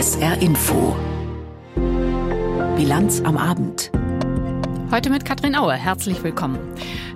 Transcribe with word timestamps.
SR 0.00 0.40
Info. 0.40 0.96
Bilanz 2.76 3.20
am 3.20 3.36
Abend. 3.36 3.90
Heute 4.90 5.10
mit 5.10 5.26
Katrin 5.26 5.54
Aue. 5.56 5.74
Herzlich 5.74 6.22
willkommen. 6.22 6.58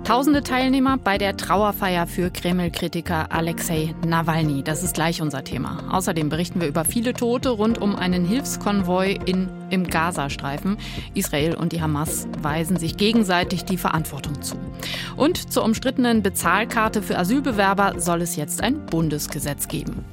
Tausende 0.03 0.43
Teilnehmer 0.43 0.97
bei 0.97 1.17
der 1.17 1.35
Trauerfeier 1.35 2.05
für 2.05 2.29
Kreml-Kritiker 2.29 3.31
Alexei 3.31 3.95
Nawalny. 4.05 4.61
Das 4.61 4.83
ist 4.83 4.93
gleich 4.93 5.21
unser 5.21 5.43
Thema. 5.43 5.83
Außerdem 5.89 6.29
berichten 6.29 6.61
wir 6.61 6.67
über 6.67 6.85
viele 6.85 7.13
Tote 7.13 7.49
rund 7.49 7.79
um 7.79 7.95
einen 7.95 8.23
Hilfskonvoi 8.23 9.17
in, 9.25 9.49
im 9.71 9.87
Gazastreifen. 9.87 10.77
Israel 11.15 11.55
und 11.55 11.71
die 11.71 11.81
Hamas 11.81 12.27
weisen 12.41 12.77
sich 12.77 12.97
gegenseitig 12.97 13.65
die 13.65 13.77
Verantwortung 13.77 14.43
zu. 14.43 14.57
Und 15.15 15.51
zur 15.51 15.63
umstrittenen 15.63 16.21
Bezahlkarte 16.21 17.01
für 17.01 17.17
Asylbewerber 17.17 17.99
soll 17.99 18.21
es 18.21 18.35
jetzt 18.35 18.61
ein 18.61 18.85
Bundesgesetz 18.85 19.67
geben. 19.67 20.05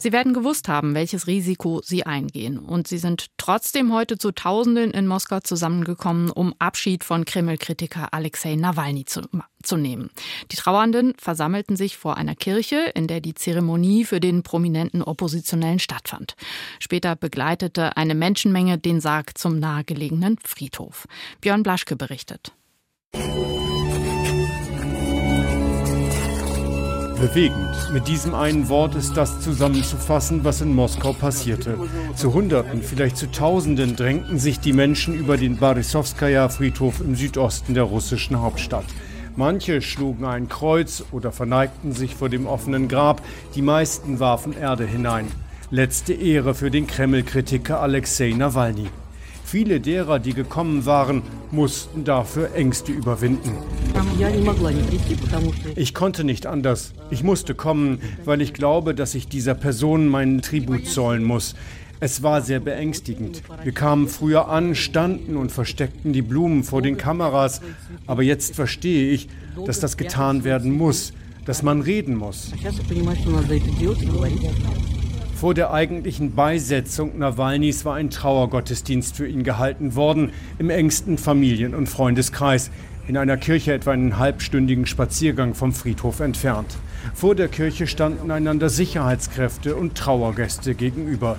Sie 0.00 0.12
werden 0.12 0.32
gewusst 0.32 0.68
haben, 0.68 0.94
welches 0.94 1.26
Risiko 1.26 1.82
Sie 1.84 2.06
eingehen. 2.06 2.58
Und 2.58 2.86
Sie 2.86 2.98
sind 2.98 3.26
trotzdem 3.36 3.92
heute 3.92 4.16
zu 4.16 4.30
Tausenden 4.30 4.92
in 4.92 5.08
Moskau 5.08 5.40
zusammengekommen, 5.40 6.30
um 6.30 6.54
Abschied 6.60 7.02
von 7.02 7.24
Kreml-Kritiker 7.24 8.14
Alexei 8.14 8.54
Nawalny 8.54 9.04
zu, 9.04 9.22
zu 9.62 9.76
nehmen. 9.76 10.10
Die 10.52 10.56
Trauernden 10.56 11.14
versammelten 11.18 11.76
sich 11.76 11.98
vor 11.98 12.16
einer 12.16 12.36
Kirche, 12.36 12.92
in 12.94 13.08
der 13.08 13.20
die 13.20 13.34
Zeremonie 13.34 14.04
für 14.04 14.20
den 14.20 14.44
prominenten 14.44 15.02
Oppositionellen 15.02 15.80
stattfand. 15.80 16.36
Später 16.78 17.16
begleitete 17.16 17.96
eine 17.96 18.14
Menschenmenge 18.14 18.78
den 18.78 19.00
Sarg 19.00 19.36
zum 19.36 19.58
nahegelegenen 19.58 20.38
Friedhof. 20.42 21.06
Björn 21.40 21.64
Blaschke 21.64 21.96
berichtet. 21.96 22.52
Bewegend. 27.20 27.92
Mit 27.92 28.06
diesem 28.06 28.32
einen 28.32 28.68
Wort 28.68 28.94
ist 28.94 29.16
das 29.16 29.40
zusammenzufassen, 29.40 30.44
was 30.44 30.60
in 30.60 30.72
Moskau 30.72 31.12
passierte. 31.12 31.76
Zu 32.14 32.32
Hunderten, 32.32 32.80
vielleicht 32.80 33.16
zu 33.16 33.28
Tausenden 33.28 33.96
drängten 33.96 34.38
sich 34.38 34.60
die 34.60 34.72
Menschen 34.72 35.14
über 35.14 35.36
den 35.36 35.56
Barisowskaja-Friedhof 35.56 37.00
im 37.00 37.16
Südosten 37.16 37.74
der 37.74 37.82
russischen 37.82 38.40
Hauptstadt. 38.40 38.84
Manche 39.34 39.82
schlugen 39.82 40.26
ein 40.26 40.48
Kreuz 40.48 41.02
oder 41.10 41.32
verneigten 41.32 41.92
sich 41.92 42.14
vor 42.14 42.28
dem 42.28 42.46
offenen 42.46 42.86
Grab, 42.86 43.20
die 43.56 43.62
meisten 43.62 44.20
warfen 44.20 44.56
Erde 44.56 44.86
hinein. 44.86 45.26
Letzte 45.72 46.12
Ehre 46.12 46.54
für 46.54 46.70
den 46.70 46.86
Kreml-Kritiker 46.86 47.80
Alexei 47.80 48.30
Nawalny. 48.30 48.90
Viele 49.44 49.80
derer, 49.80 50.20
die 50.20 50.34
gekommen 50.34 50.86
waren, 50.86 51.22
mussten 51.50 52.04
dafür 52.04 52.54
Ängste 52.54 52.92
überwinden. 52.92 53.52
Ich 55.76 55.94
konnte 55.94 56.24
nicht 56.24 56.46
anders. 56.46 56.92
Ich 57.10 57.22
musste 57.22 57.54
kommen, 57.54 58.00
weil 58.24 58.40
ich 58.40 58.52
glaube, 58.52 58.94
dass 58.94 59.14
ich 59.14 59.28
dieser 59.28 59.54
Person 59.54 60.08
meinen 60.08 60.42
Tribut 60.42 60.86
zollen 60.86 61.24
muss. 61.24 61.54
Es 62.00 62.22
war 62.22 62.42
sehr 62.42 62.60
beängstigend. 62.60 63.42
Wir 63.64 63.72
kamen 63.72 64.06
früher 64.06 64.48
an, 64.48 64.76
standen 64.76 65.36
und 65.36 65.50
versteckten 65.50 66.12
die 66.12 66.22
Blumen 66.22 66.62
vor 66.62 66.80
den 66.80 66.96
Kameras. 66.96 67.60
Aber 68.06 68.22
jetzt 68.22 68.54
verstehe 68.54 69.10
ich, 69.10 69.28
dass 69.66 69.80
das 69.80 69.96
getan 69.96 70.44
werden 70.44 70.70
muss, 70.70 71.12
dass 71.44 71.62
man 71.62 71.80
reden 71.80 72.14
muss. 72.14 72.52
Vor 75.38 75.54
der 75.54 75.72
eigentlichen 75.72 76.34
Beisetzung 76.34 77.16
Nawalnys 77.16 77.84
war 77.84 77.94
ein 77.94 78.10
Trauergottesdienst 78.10 79.14
für 79.14 79.28
ihn 79.28 79.44
gehalten 79.44 79.94
worden, 79.94 80.32
im 80.58 80.68
engsten 80.68 81.16
Familien- 81.16 81.76
und 81.76 81.88
Freundeskreis, 81.88 82.72
in 83.06 83.16
einer 83.16 83.36
Kirche 83.36 83.72
etwa 83.72 83.92
einen 83.92 84.18
halbstündigen 84.18 84.84
Spaziergang 84.84 85.54
vom 85.54 85.72
Friedhof 85.72 86.18
entfernt. 86.18 86.76
Vor 87.14 87.36
der 87.36 87.46
Kirche 87.46 87.86
standen 87.86 88.32
einander 88.32 88.68
Sicherheitskräfte 88.68 89.76
und 89.76 89.94
Trauergäste 89.94 90.74
gegenüber. 90.74 91.38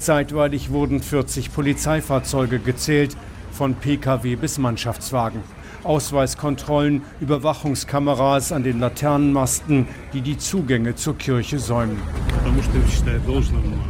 Zeitweilig 0.00 0.70
wurden 0.72 1.00
40 1.00 1.54
Polizeifahrzeuge 1.54 2.58
gezählt, 2.58 3.16
von 3.52 3.76
Pkw 3.76 4.34
bis 4.34 4.58
Mannschaftswagen. 4.58 5.40
Ausweiskontrollen, 5.86 7.02
Überwachungskameras 7.20 8.52
an 8.52 8.62
den 8.62 8.80
Laternenmasten, 8.80 9.86
die 10.12 10.20
die 10.20 10.36
Zugänge 10.38 10.94
zur 10.94 11.16
Kirche 11.16 11.58
säumen. 11.58 11.98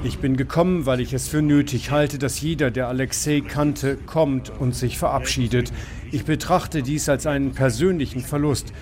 Ich 0.05 0.19
bin 0.19 0.37
gekommen, 0.37 0.87
weil 0.87 1.01
ich 1.01 1.13
es 1.13 1.29
für 1.29 1.43
nötig 1.43 1.91
halte, 1.91 2.19
dass 2.19 2.41
jeder, 2.41 2.71
der 2.71 2.89
Alexei 2.89 3.41
kannte, 3.41 3.97
kommt 3.97 4.51
und 4.51 4.75
sich 4.75 4.99
verabschiedet. 4.99 5.73
Ich 6.13 6.25
betrachte 6.25 6.83
dies 6.83 7.09
als 7.09 7.27
einen 7.27 7.53
persönlichen 7.53 8.21
Verlust. 8.21 8.73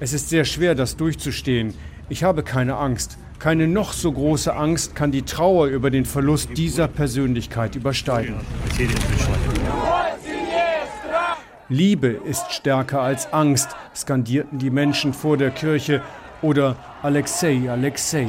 Es 0.00 0.12
ist 0.12 0.28
sehr 0.28 0.44
schwer, 0.44 0.74
das 0.74 0.96
durchzustehen. 0.96 1.74
Ich 2.08 2.24
habe 2.24 2.42
keine 2.42 2.76
Angst. 2.76 3.18
Keine 3.38 3.66
noch 3.66 3.92
so 3.92 4.12
große 4.12 4.54
Angst 4.54 4.94
kann 4.94 5.12
die 5.12 5.22
Trauer 5.22 5.66
über 5.66 5.90
den 5.90 6.04
Verlust 6.04 6.56
dieser 6.56 6.88
Persönlichkeit 6.88 7.76
übersteigen. 7.76 8.36
Liebe 11.70 12.08
ist 12.08 12.52
stärker 12.52 13.00
als 13.00 13.32
Angst, 13.32 13.70
skandierten 13.96 14.58
die 14.58 14.70
Menschen 14.70 15.14
vor 15.14 15.38
der 15.38 15.50
Kirche 15.50 16.02
oder 16.42 16.76
Alexei, 17.02 17.70
Alexei. 17.70 18.28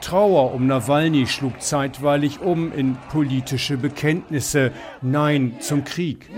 Trauer 0.00 0.54
um 0.54 0.68
Nawalny 0.68 1.26
schlug 1.26 1.60
zeitweilig 1.60 2.40
um 2.40 2.72
in 2.72 2.96
politische 3.10 3.76
Bekenntnisse 3.76 4.70
Nein 5.02 5.56
zum 5.58 5.82
Krieg. 5.82 6.30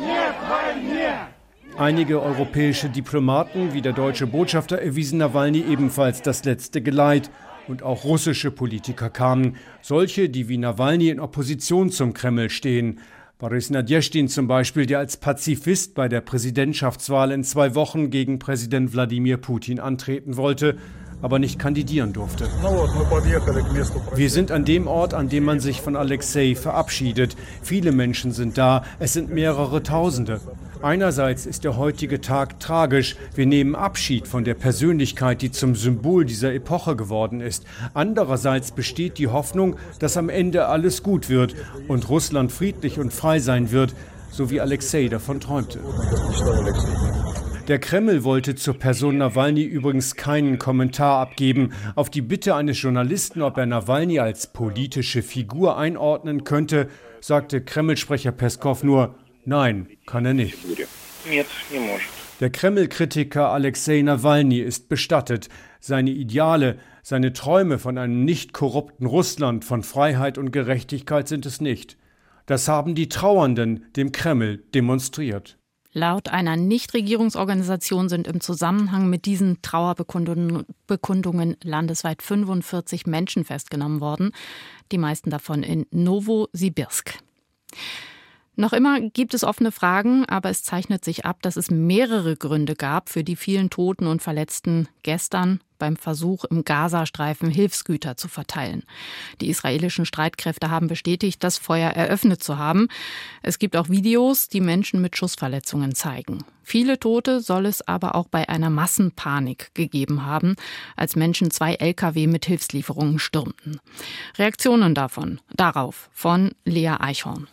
Einige 1.77 2.23
europäische 2.23 2.89
Diplomaten 2.89 3.75
wie 3.75 3.83
der 3.83 3.93
deutsche 3.93 4.27
Botschafter 4.27 4.79
erwiesen 4.79 5.19
Nawalny 5.19 5.63
ebenfalls 5.69 6.23
das 6.23 6.45
letzte 6.45 6.81
Geleit. 6.81 7.31
Und 7.69 7.83
auch 7.83 8.05
russische 8.05 8.53
Politiker 8.53 9.11
kamen, 9.11 9.57
solche, 9.83 10.29
die 10.29 10.49
wie 10.49 10.57
Nawalny 10.57 11.09
in 11.09 11.19
Opposition 11.19 11.91
zum 11.91 12.15
Kreml 12.15 12.49
stehen. 12.49 13.01
Boris 13.39 13.69
Nadjestin 13.69 14.29
zum 14.29 14.47
Beispiel, 14.47 14.87
der 14.87 14.99
als 14.99 15.19
Pazifist 15.19 15.95
bei 15.95 16.09
der 16.09 16.23
Präsidentschaftswahl 16.23 17.33
in 17.33 17.45
zwei 17.45 17.75
Wochen 17.75 18.09
gegen 18.09 18.39
Präsident 18.39 18.95
Wladimir 18.95 19.37
Putin 19.37 19.79
antreten 19.79 20.39
wollte, 20.39 20.79
aber 21.21 21.39
nicht 21.39 21.59
kandidieren 21.59 22.15
durfte. 22.15 22.47
Wir 24.15 24.31
sind 24.31 24.51
an 24.51 24.65
dem 24.65 24.87
Ort, 24.87 25.13
an 25.13 25.29
dem 25.29 25.45
man 25.45 25.61
sich 25.61 25.83
von 25.83 25.97
Alexei 25.97 26.55
verabschiedet. 26.55 27.37
Viele 27.61 27.93
Menschen 27.93 28.33
sind 28.33 28.57
da, 28.57 28.85
es 29.01 29.13
sind 29.13 29.29
mehrere 29.29 29.83
Tausende. 29.83 30.41
Einerseits 30.83 31.47
ist 31.47 31.65
der 31.65 31.77
heutige 31.77 32.21
Tag 32.21 32.61
tragisch. 32.61 33.17
Wir 33.35 33.47
nehmen 33.47 33.75
Abschied 33.75 34.29
von 34.29 34.45
der 34.45 34.55
Persönlichkeit, 34.55 35.43
die 35.43 35.51
zum 35.51 35.75
Symbol 35.75 36.25
dieser 36.25 36.53
Epoche 36.53 36.97
geworden 36.97 37.41
ist. 37.41 37.65
Andererseits 37.95 38.73
besteht 38.73 39.19
die 39.19 39.29
Hoffnung, 39.29 39.77
dass 39.99 40.17
am 40.17 40.29
Ende 40.29 40.67
alles 40.67 41.03
gut 41.03 41.29
wird 41.29 41.55
und 41.89 42.09
Russland 42.09 42.53
friedlich 42.53 42.99
und 42.99 43.13
frei 43.13 43.39
sein 43.39 43.71
wird, 43.71 43.95
so 44.31 44.51
wie 44.51 44.61
Alexei 44.61 45.09
davon 45.09 45.41
träumte. 45.41 45.81
Der 47.69 47.81
Kreml 47.81 48.23
wollte 48.23 48.55
zur 48.55 48.79
Person 48.79 49.19
Nawalny 49.19 49.63
übrigens 49.65 50.15
keinen 50.15 50.59
Kommentar 50.59 51.19
abgeben. 51.19 51.73
Auf 51.97 52.11
die 52.11 52.23
Bitte 52.23 52.55
eines 52.55 52.81
Journalisten, 52.81 53.43
ob 53.43 53.59
er 53.59 53.67
Nawalny 53.67 54.21
als 54.21 54.47
politische 54.47 55.23
Figur 55.23 55.77
einordnen 55.77 56.45
könnte, 56.45 56.89
sagte 57.21 57.61
Kreml-Sprecher 57.61 58.31
Peskov 58.31 58.85
nur, 58.85 59.17
nein, 59.47 59.89
kann 60.07 60.25
er 60.25 60.35
nicht. 60.35 60.59
Der 62.41 62.51
Kreml-Kritiker 62.51 63.51
Alexei 63.51 64.03
Nawalny 64.03 64.59
ist 64.59 64.89
bestattet. 64.89 65.49
Seine 65.81 66.11
Ideale, 66.11 66.79
seine 67.03 67.33
Träume 67.33 67.79
von 67.79 67.97
einem 67.97 68.25
nicht 68.25 68.53
korrupten 68.53 69.07
Russland, 69.07 69.65
von 69.65 69.83
Freiheit 69.83 70.37
und 70.37 70.51
Gerechtigkeit 70.51 71.29
sind 71.29 71.47
es 71.47 71.61
nicht. 71.61 71.97
Das 72.47 72.69
haben 72.69 72.95
die 72.95 73.09
Trauernden 73.09 73.87
dem 73.97 74.13
Kreml 74.13 74.63
demonstriert. 74.75 75.57
Laut 75.93 76.29
einer 76.29 76.57
Nichtregierungsorganisation 76.57 78.11
sind 78.11 78.27
im 78.27 78.43
Zusammenhang 78.43 79.09
mit 79.09 79.25
diesen 79.25 79.63
Trauerbekundungen 79.63 81.57
landesweit 81.63 82.21
45 82.21 83.07
Menschen 83.07 83.47
festgenommen 83.47 84.03
worden, 84.03 84.33
die 84.93 84.99
meisten 84.99 85.31
davon 85.31 85.63
in 85.63 85.87
Novosibirsk. 85.91 87.15
Noch 88.59 88.73
immer 88.73 89.01
gibt 89.01 89.35
es 89.35 89.45
offene 89.45 89.71
Fragen, 89.71 90.25
aber 90.25 90.49
es 90.49 90.65
zeichnet 90.65 91.05
sich 91.05 91.27
ab, 91.27 91.43
dass 91.43 91.57
es 91.57 91.71
mehrere 91.71 92.37
Gründe 92.37 92.75
gab 92.75 93.11
für 93.11 93.23
die 93.23 93.37
vielen 93.37 93.69
Toten 93.69 94.07
und 94.07 94.23
Verletzten 94.23 94.89
gestern 95.03 95.61
beim 95.79 95.97
Versuch, 95.97 96.45
im 96.45 96.65
Gazastreifen 96.65 97.51
Hilfsgüter 97.51 98.17
zu 98.17 98.29
verteilen. 98.29 98.83
Die 99.43 99.49
israelischen 99.49 100.07
Streitkräfte 100.07 100.71
haben 100.71 100.89
bestätigt, 100.89 101.45
das 101.45 101.59
Feuer 101.59 101.91
eröffnet 101.91 102.43
zu 102.43 102.57
haben. 102.57 102.89
Es 103.43 103.59
gibt 103.59 103.77
auch 103.77 103.91
Videos, 103.91 104.49
die 104.49 104.63
Menschen 104.63 105.03
mit 105.03 105.19
Schussverletzungen 105.19 105.95
zeigen. 105.95 106.45
Viele 106.63 106.99
Tote 106.99 107.41
soll 107.41 107.67
es 107.67 107.87
aber 107.87 108.15
auch 108.15 108.27
bei 108.29 108.49
einer 108.49 108.71
Massenpanik 108.71 109.75
gegeben 109.75 110.25
haben, 110.25 110.57
als 110.97 111.15
Menschen 111.15 111.51
zwei 111.51 111.75
Lkw 111.75 112.27
mit 112.27 112.47
Hilfslieferungen 112.47 113.19
stürmten. 113.19 113.81
Reaktionen 114.39 114.95
davon, 114.95 115.41
darauf 115.55 116.09
von 116.15 116.53
Lea 116.65 116.97
Eichhorn. 116.99 117.49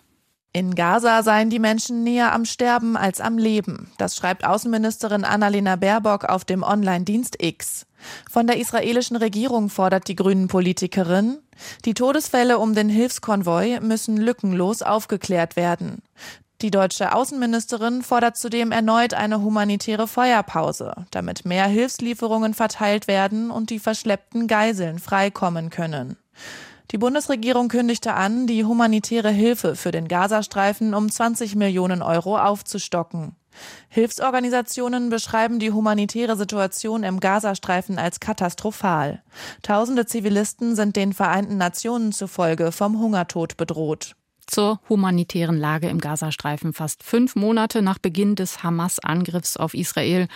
In 0.56 0.76
Gaza 0.76 1.24
seien 1.24 1.50
die 1.50 1.58
Menschen 1.58 2.04
näher 2.04 2.32
am 2.32 2.46
Sterben 2.46 2.96
als 2.96 3.20
am 3.20 3.40
Leben. 3.40 3.92
Das 3.98 4.16
schreibt 4.16 4.46
Außenministerin 4.46 5.26
Annalena 5.26 5.78
Baerbock 5.78 6.26
auf 6.26 6.46
dem 6.46 6.62
Online-Dienst 6.62 7.42
X. 7.42 7.88
Von 8.30 8.46
der 8.46 8.58
israelischen 8.58 9.18
Regierung 9.18 9.70
fordert 9.70 10.08
die 10.08 10.16
Grünen-Politikerin, 10.16 11.40
die 11.86 11.96
Todesfälle 11.96 12.60
um 12.60 12.76
den 12.76 12.88
Hilfskonvoi 12.88 13.80
müssen 13.82 14.18
lückenlos 14.18 14.84
aufgeklärt 14.84 15.56
werden. 15.56 16.04
Die 16.62 16.70
deutsche 16.70 17.14
Außenministerin 17.14 18.04
fordert 18.04 18.38
zudem 18.38 18.72
erneut 18.72 19.16
eine 19.16 19.42
humanitäre 19.42 20.08
Feuerpause, 20.08 20.94
damit 21.10 21.46
mehr 21.46 21.66
Hilfslieferungen 21.66 22.54
verteilt 22.54 23.08
werden 23.08 23.50
und 23.50 23.72
die 23.72 23.80
verschleppten 23.80 24.48
Geiseln 24.48 25.00
freikommen 25.00 25.72
können. 25.72 26.16
Die 26.92 26.98
Bundesregierung 26.98 27.70
kündigte 27.70 28.14
an, 28.14 28.46
die 28.46 28.66
humanitäre 28.66 29.30
Hilfe 29.32 29.76
für 29.76 29.92
den 29.92 30.08
Gazastreifen 30.08 30.94
um 30.94 31.10
20 31.10 31.56
Millionen 31.56 32.02
Euro 32.02 32.38
aufzustocken. 32.38 33.36
Hilfsorganisationen 33.90 35.10
beschreiben 35.10 35.60
die 35.60 35.72
humanitäre 35.72 36.36
Situation 36.36 37.04
im 37.04 37.20
Gazastreifen 37.20 38.00
als 38.00 38.20
katastrophal. 38.20 39.22
Tausende 39.62 40.06
Zivilisten 40.06 40.76
sind 40.76 40.96
den 40.96 41.14
Vereinten 41.14 41.58
Nationen 41.58 42.12
zufolge 42.12 42.72
vom 42.72 43.00
Hungertod 43.00 43.58
bedroht. 43.58 44.16
Zur 44.46 44.80
humanitären 44.90 45.58
Lage 45.58 45.88
im 45.88 46.00
Gazastreifen 46.00 46.74
fast 46.74 47.04
fünf 47.04 47.36
Monate 47.36 47.82
nach 47.82 47.98
Beginn 47.98 48.36
des 48.36 48.62
Hamas-Angriffs 48.62 49.56
auf 49.58 49.74
Israel 49.74 50.28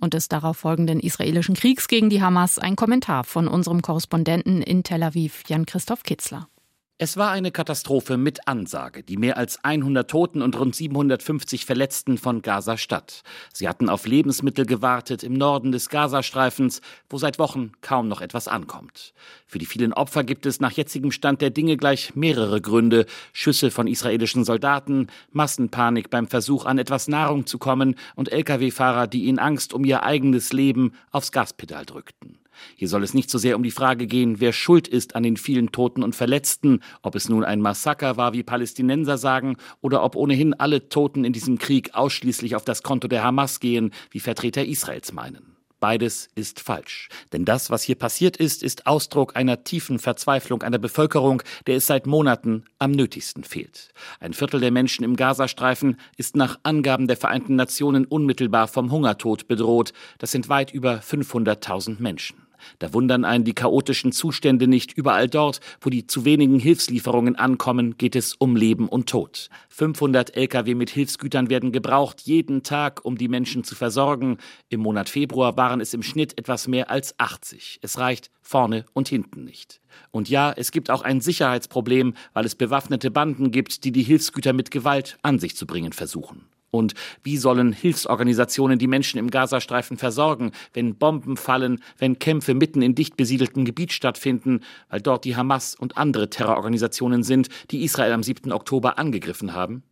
und 0.00 0.14
des 0.14 0.28
darauf 0.28 0.56
folgenden 0.56 1.00
israelischen 1.00 1.54
Kriegs 1.54 1.88
gegen 1.88 2.10
die 2.10 2.22
Hamas 2.22 2.58
ein 2.58 2.76
Kommentar 2.76 3.24
von 3.24 3.48
unserem 3.48 3.82
Korrespondenten 3.82 4.62
in 4.62 4.82
Tel 4.82 5.02
Aviv, 5.02 5.42
Jan-Christoph 5.46 6.02
Kitzler. 6.02 6.48
Es 6.96 7.16
war 7.16 7.32
eine 7.32 7.50
Katastrophe 7.50 8.16
mit 8.16 8.46
Ansage, 8.46 9.02
die 9.02 9.16
mehr 9.16 9.36
als 9.36 9.64
100 9.64 10.08
Toten 10.08 10.42
und 10.42 10.56
rund 10.56 10.76
750 10.76 11.66
Verletzten 11.66 12.18
von 12.18 12.40
Gaza 12.40 12.76
Stadt. 12.76 13.24
Sie 13.52 13.68
hatten 13.68 13.88
auf 13.88 14.06
Lebensmittel 14.06 14.64
gewartet 14.64 15.24
im 15.24 15.32
Norden 15.32 15.72
des 15.72 15.88
Gazastreifens, 15.88 16.82
wo 17.10 17.18
seit 17.18 17.40
Wochen 17.40 17.72
kaum 17.80 18.06
noch 18.06 18.20
etwas 18.20 18.46
ankommt. 18.46 19.12
Für 19.44 19.58
die 19.58 19.66
vielen 19.66 19.92
Opfer 19.92 20.22
gibt 20.22 20.46
es 20.46 20.60
nach 20.60 20.70
jetzigem 20.70 21.10
Stand 21.10 21.40
der 21.40 21.50
Dinge 21.50 21.76
gleich 21.76 22.14
mehrere 22.14 22.60
Gründe. 22.60 23.06
Schüsse 23.32 23.72
von 23.72 23.88
israelischen 23.88 24.44
Soldaten, 24.44 25.08
Massenpanik 25.32 26.10
beim 26.10 26.28
Versuch 26.28 26.64
an 26.64 26.78
etwas 26.78 27.08
Nahrung 27.08 27.44
zu 27.44 27.58
kommen 27.58 27.96
und 28.14 28.30
Lkw-Fahrer, 28.30 29.08
die 29.08 29.28
in 29.28 29.40
Angst 29.40 29.72
um 29.72 29.84
ihr 29.84 30.04
eigenes 30.04 30.52
Leben 30.52 30.92
aufs 31.10 31.32
Gaspedal 31.32 31.86
drückten. 31.86 32.38
Hier 32.76 32.88
soll 32.88 33.02
es 33.02 33.14
nicht 33.14 33.30
so 33.30 33.38
sehr 33.38 33.56
um 33.56 33.62
die 33.62 33.70
Frage 33.70 34.06
gehen, 34.06 34.40
wer 34.40 34.52
schuld 34.52 34.88
ist 34.88 35.16
an 35.16 35.22
den 35.22 35.36
vielen 35.36 35.72
Toten 35.72 36.02
und 36.02 36.14
Verletzten, 36.14 36.80
ob 37.02 37.14
es 37.14 37.28
nun 37.28 37.44
ein 37.44 37.60
Massaker 37.60 38.16
war, 38.16 38.32
wie 38.32 38.42
Palästinenser 38.42 39.18
sagen, 39.18 39.56
oder 39.80 40.02
ob 40.02 40.16
ohnehin 40.16 40.54
alle 40.54 40.88
Toten 40.88 41.24
in 41.24 41.32
diesem 41.32 41.58
Krieg 41.58 41.94
ausschließlich 41.94 42.56
auf 42.56 42.64
das 42.64 42.82
Konto 42.82 43.08
der 43.08 43.24
Hamas 43.24 43.60
gehen, 43.60 43.92
wie 44.10 44.20
Vertreter 44.20 44.64
Israels 44.64 45.12
meinen. 45.12 45.54
Beides 45.84 46.30
ist 46.34 46.60
falsch. 46.60 47.10
Denn 47.34 47.44
das, 47.44 47.68
was 47.68 47.82
hier 47.82 47.96
passiert 47.96 48.38
ist, 48.38 48.62
ist 48.62 48.86
Ausdruck 48.86 49.36
einer 49.36 49.64
tiefen 49.64 49.98
Verzweiflung 49.98 50.62
einer 50.62 50.78
Bevölkerung, 50.78 51.42
der 51.66 51.76
es 51.76 51.86
seit 51.86 52.06
Monaten 52.06 52.64
am 52.78 52.92
nötigsten 52.92 53.44
fehlt. 53.44 53.92
Ein 54.18 54.32
Viertel 54.32 54.60
der 54.60 54.70
Menschen 54.70 55.04
im 55.04 55.14
Gazastreifen 55.14 55.98
ist 56.16 56.36
nach 56.36 56.58
Angaben 56.62 57.06
der 57.06 57.18
Vereinten 57.18 57.56
Nationen 57.56 58.06
unmittelbar 58.06 58.66
vom 58.66 58.90
Hungertod 58.90 59.46
bedroht. 59.46 59.92
Das 60.16 60.32
sind 60.32 60.48
weit 60.48 60.72
über 60.72 61.00
500.000 61.00 62.00
Menschen. 62.00 62.43
Da 62.78 62.92
wundern 62.92 63.24
einen 63.24 63.44
die 63.44 63.54
chaotischen 63.54 64.12
Zustände 64.12 64.66
nicht. 64.66 64.92
Überall 64.92 65.28
dort, 65.28 65.60
wo 65.80 65.90
die 65.90 66.06
zu 66.06 66.24
wenigen 66.24 66.58
Hilfslieferungen 66.58 67.36
ankommen, 67.36 67.96
geht 67.96 68.16
es 68.16 68.34
um 68.34 68.56
Leben 68.56 68.88
und 68.88 69.08
Tod. 69.08 69.48
500 69.68 70.36
Lkw 70.36 70.74
mit 70.74 70.90
Hilfsgütern 70.90 71.50
werden 71.50 71.72
gebraucht, 71.72 72.22
jeden 72.22 72.62
Tag, 72.62 73.04
um 73.04 73.18
die 73.18 73.28
Menschen 73.28 73.64
zu 73.64 73.74
versorgen. 73.74 74.38
Im 74.68 74.80
Monat 74.80 75.08
Februar 75.08 75.56
waren 75.56 75.80
es 75.80 75.94
im 75.94 76.02
Schnitt 76.02 76.38
etwas 76.38 76.68
mehr 76.68 76.90
als 76.90 77.18
80. 77.18 77.80
Es 77.82 77.98
reicht 77.98 78.30
vorne 78.42 78.84
und 78.92 79.08
hinten 79.08 79.44
nicht. 79.44 79.80
Und 80.10 80.28
ja, 80.28 80.52
es 80.56 80.70
gibt 80.70 80.90
auch 80.90 81.02
ein 81.02 81.20
Sicherheitsproblem, 81.20 82.14
weil 82.32 82.44
es 82.44 82.54
bewaffnete 82.54 83.10
Banden 83.10 83.50
gibt, 83.50 83.84
die 83.84 83.92
die 83.92 84.02
Hilfsgüter 84.02 84.52
mit 84.52 84.70
Gewalt 84.70 85.18
an 85.22 85.38
sich 85.38 85.56
zu 85.56 85.66
bringen 85.66 85.92
versuchen. 85.92 86.46
Und 86.74 86.94
wie 87.22 87.36
sollen 87.36 87.72
Hilfsorganisationen 87.72 88.80
die 88.80 88.88
Menschen 88.88 89.18
im 89.18 89.30
Gazastreifen 89.30 89.96
versorgen, 89.96 90.50
wenn 90.72 90.96
Bomben 90.96 91.36
fallen, 91.36 91.80
wenn 91.98 92.18
Kämpfe 92.18 92.52
mitten 92.52 92.82
in 92.82 92.96
dicht 92.96 93.16
besiedeltem 93.16 93.64
Gebiet 93.64 93.92
stattfinden, 93.92 94.58
weil 94.88 95.00
dort 95.00 95.24
die 95.24 95.36
Hamas 95.36 95.76
und 95.76 95.96
andere 95.96 96.30
Terrororganisationen 96.30 97.22
sind, 97.22 97.48
die 97.70 97.84
Israel 97.84 98.12
am 98.12 98.24
7. 98.24 98.50
Oktober 98.50 98.98
angegriffen 98.98 99.54
haben? 99.54 99.84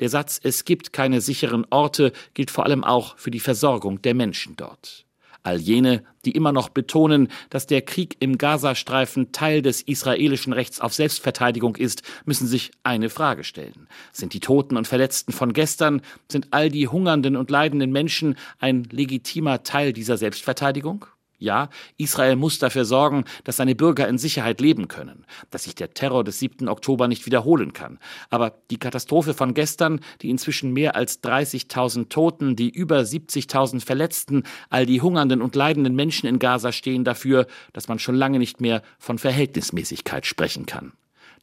Der 0.00 0.08
Satz 0.08 0.40
Es 0.42 0.64
gibt 0.64 0.92
keine 0.92 1.20
sicheren 1.20 1.68
Orte 1.70 2.10
gilt 2.34 2.50
vor 2.50 2.64
allem 2.64 2.82
auch 2.82 3.16
für 3.16 3.30
die 3.30 3.38
Versorgung 3.38 4.02
der 4.02 4.14
Menschen 4.14 4.56
dort. 4.56 5.03
All 5.42 5.58
jene, 5.58 6.02
die 6.24 6.32
immer 6.32 6.52
noch 6.52 6.68
betonen, 6.68 7.28
dass 7.50 7.66
der 7.66 7.82
Krieg 7.82 8.16
im 8.20 8.38
Gazastreifen 8.38 9.32
Teil 9.32 9.62
des 9.62 9.82
israelischen 9.82 10.52
Rechts 10.52 10.80
auf 10.80 10.94
Selbstverteidigung 10.94 11.76
ist, 11.76 12.02
müssen 12.24 12.46
sich 12.46 12.70
eine 12.82 13.10
Frage 13.10 13.44
stellen. 13.44 13.88
Sind 14.12 14.32
die 14.32 14.40
Toten 14.40 14.76
und 14.76 14.86
Verletzten 14.86 15.32
von 15.32 15.52
gestern, 15.52 16.02
sind 16.30 16.48
all 16.50 16.68
die 16.70 16.88
hungernden 16.88 17.36
und 17.36 17.50
leidenden 17.50 17.92
Menschen 17.92 18.36
ein 18.58 18.84
legitimer 18.84 19.62
Teil 19.62 19.92
dieser 19.92 20.16
Selbstverteidigung? 20.16 21.06
Ja, 21.44 21.68
Israel 21.98 22.36
muss 22.36 22.58
dafür 22.58 22.86
sorgen, 22.86 23.24
dass 23.44 23.58
seine 23.58 23.74
Bürger 23.74 24.08
in 24.08 24.16
Sicherheit 24.16 24.62
leben 24.62 24.88
können, 24.88 25.26
dass 25.50 25.64
sich 25.64 25.74
der 25.74 25.92
Terror 25.92 26.24
des 26.24 26.38
7. 26.38 26.68
Oktober 26.68 27.06
nicht 27.06 27.26
wiederholen 27.26 27.74
kann. 27.74 27.98
Aber 28.30 28.54
die 28.70 28.78
Katastrophe 28.78 29.34
von 29.34 29.52
gestern, 29.52 30.00
die 30.22 30.30
inzwischen 30.30 30.72
mehr 30.72 30.96
als 30.96 31.22
30.000 31.22 32.08
Toten, 32.08 32.56
die 32.56 32.70
über 32.70 33.00
70.000 33.00 33.84
Verletzten, 33.84 34.44
all 34.70 34.86
die 34.86 35.02
hungernden 35.02 35.42
und 35.42 35.54
leidenden 35.54 35.94
Menschen 35.94 36.26
in 36.26 36.38
Gaza 36.38 36.72
stehen 36.72 37.04
dafür, 37.04 37.46
dass 37.74 37.88
man 37.88 37.98
schon 37.98 38.14
lange 38.14 38.38
nicht 38.38 38.62
mehr 38.62 38.80
von 38.98 39.18
Verhältnismäßigkeit 39.18 40.24
sprechen 40.24 40.64
kann. 40.64 40.94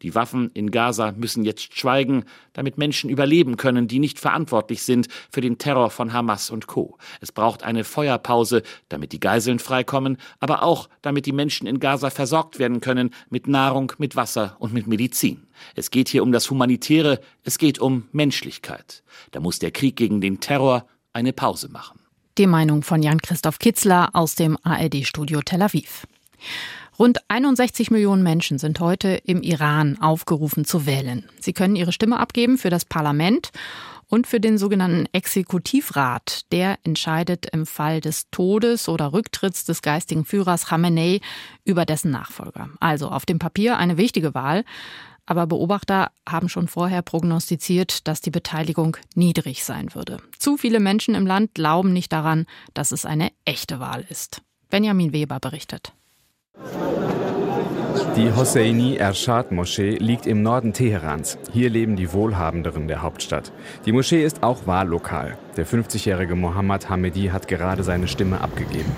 Die 0.01 0.15
Waffen 0.15 0.49
in 0.53 0.71
Gaza 0.71 1.11
müssen 1.11 1.43
jetzt 1.43 1.77
schweigen, 1.77 2.25
damit 2.53 2.77
Menschen 2.77 3.09
überleben 3.09 3.57
können, 3.57 3.87
die 3.87 3.99
nicht 3.99 4.19
verantwortlich 4.19 4.83
sind 4.83 5.07
für 5.29 5.41
den 5.41 5.57
Terror 5.57 5.89
von 5.89 6.13
Hamas 6.13 6.49
und 6.49 6.67
Co. 6.67 6.97
Es 7.19 7.31
braucht 7.31 7.63
eine 7.63 7.83
Feuerpause, 7.83 8.63
damit 8.89 9.11
die 9.11 9.19
Geiseln 9.19 9.59
freikommen, 9.59 10.17
aber 10.39 10.63
auch 10.63 10.89
damit 11.01 11.25
die 11.25 11.31
Menschen 11.31 11.67
in 11.67 11.79
Gaza 11.79 12.09
versorgt 12.09 12.59
werden 12.59 12.81
können 12.81 13.11
mit 13.29 13.47
Nahrung, 13.47 13.93
mit 13.97 14.15
Wasser 14.15 14.55
und 14.59 14.73
mit 14.73 14.87
Medizin. 14.87 15.47
Es 15.75 15.91
geht 15.91 16.09
hier 16.09 16.23
um 16.23 16.31
das 16.31 16.49
Humanitäre, 16.49 17.19
es 17.43 17.57
geht 17.57 17.79
um 17.79 18.07
Menschlichkeit. 18.11 19.03
Da 19.31 19.39
muss 19.39 19.59
der 19.59 19.71
Krieg 19.71 19.95
gegen 19.95 20.21
den 20.21 20.39
Terror 20.39 20.85
eine 21.13 21.33
Pause 21.33 21.69
machen. 21.69 21.99
Die 22.37 22.47
Meinung 22.47 22.81
von 22.81 23.03
Jan-Christoph 23.03 23.59
Kitzler 23.59 24.09
aus 24.13 24.35
dem 24.35 24.57
ARD-Studio 24.63 25.41
Tel 25.41 25.61
Aviv. 25.61 26.07
Rund 26.99 27.19
61 27.29 27.89
Millionen 27.89 28.21
Menschen 28.21 28.59
sind 28.59 28.79
heute 28.79 29.09
im 29.09 29.41
Iran 29.41 29.97
aufgerufen 29.99 30.65
zu 30.65 30.85
wählen. 30.85 31.27
Sie 31.39 31.53
können 31.53 31.75
ihre 31.75 31.93
Stimme 31.93 32.19
abgeben 32.19 32.57
für 32.57 32.69
das 32.69 32.85
Parlament 32.85 33.51
und 34.07 34.27
für 34.27 34.41
den 34.41 34.57
sogenannten 34.57 35.07
Exekutivrat. 35.13 36.51
Der 36.51 36.77
entscheidet 36.83 37.47
im 37.53 37.65
Fall 37.65 38.01
des 38.01 38.29
Todes 38.29 38.89
oder 38.89 39.13
Rücktritts 39.13 39.63
des 39.63 39.81
geistigen 39.81 40.25
Führers 40.25 40.65
Khamenei 40.65 41.21
über 41.63 41.85
dessen 41.85 42.11
Nachfolger. 42.11 42.69
Also 42.81 43.09
auf 43.09 43.25
dem 43.25 43.39
Papier 43.39 43.77
eine 43.77 43.97
wichtige 43.97 44.33
Wahl. 44.33 44.65
Aber 45.25 45.47
Beobachter 45.47 46.11
haben 46.27 46.49
schon 46.49 46.67
vorher 46.67 47.01
prognostiziert, 47.03 48.07
dass 48.07 48.19
die 48.19 48.31
Beteiligung 48.31 48.97
niedrig 49.15 49.63
sein 49.63 49.95
würde. 49.95 50.17
Zu 50.37 50.57
viele 50.57 50.81
Menschen 50.81 51.15
im 51.15 51.25
Land 51.25 51.53
glauben 51.53 51.93
nicht 51.93 52.11
daran, 52.11 52.47
dass 52.73 52.91
es 52.91 53.05
eine 53.05 53.31
echte 53.45 53.79
Wahl 53.79 54.05
ist. 54.09 54.41
Benjamin 54.69 55.13
Weber 55.13 55.39
berichtet. 55.39 55.93
Die 58.17 58.35
Hosseini 58.35 58.97
Ershad 58.97 59.53
Moschee 59.53 59.95
liegt 59.95 60.25
im 60.25 60.43
Norden 60.43 60.73
Teherans. 60.73 61.37
Hier 61.53 61.69
leben 61.69 61.95
die 61.95 62.11
Wohlhabenderen 62.11 62.89
der 62.89 63.01
Hauptstadt. 63.01 63.53
Die 63.85 63.93
Moschee 63.93 64.23
ist 64.23 64.43
auch 64.43 64.67
Wahllokal. 64.67 65.37
Der 65.55 65.65
50-jährige 65.65 66.35
Mohammad 66.35 66.89
Hamedi 66.89 67.27
hat 67.27 67.47
gerade 67.47 67.83
seine 67.83 68.09
Stimme 68.09 68.41
abgegeben. 68.41 68.91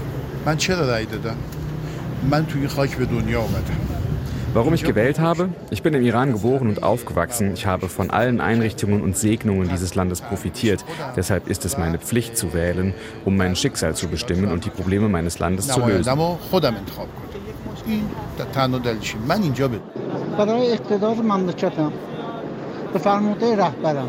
Warum 4.53 4.75
ich 4.75 4.83
gewählt 4.83 5.19
habe? 5.19 5.49
Ich 5.71 5.81
bin 5.81 5.95
im 5.95 6.03
Iran 6.03 6.33
geboren 6.33 6.67
und 6.67 6.83
aufgewachsen. 6.83 7.53
Ich 7.55 7.65
habe 7.65 7.89
von 7.89 8.11
allen 8.11 8.39
Einrichtungen 8.39 9.01
und 9.01 9.17
Segnungen 9.17 9.67
dieses 9.67 9.95
Landes 9.95 10.21
profitiert. 10.21 10.85
Deshalb 11.15 11.47
ist 11.47 11.65
es 11.65 11.79
meine 11.79 11.97
Pflicht 11.97 12.37
zu 12.37 12.53
wählen, 12.53 12.93
um 13.25 13.35
mein 13.35 13.55
Schicksal 13.55 13.95
zu 13.95 14.07
bestimmen 14.07 14.51
und 14.51 14.65
die 14.65 14.69
Probleme 14.69 15.09
meines 15.09 15.39
Landes 15.39 15.67
zu 15.67 15.79
lösen. 15.79 16.11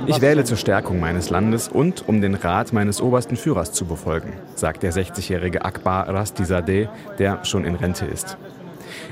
Ich 0.06 0.20
wähle 0.20 0.44
zur 0.44 0.56
Stärkung 0.58 1.00
meines 1.00 1.30
Landes 1.30 1.68
und 1.68 2.06
um 2.06 2.20
den 2.20 2.34
Rat 2.34 2.74
meines 2.74 3.00
obersten 3.00 3.36
Führers 3.36 3.72
zu 3.72 3.86
befolgen, 3.86 4.34
sagt 4.56 4.82
der 4.82 4.92
60-jährige 4.92 5.64
Akbar 5.64 6.06
Rastizadeh, 6.06 6.88
der 7.18 7.42
schon 7.46 7.64
in 7.64 7.76
Rente 7.76 8.04
ist. 8.04 8.36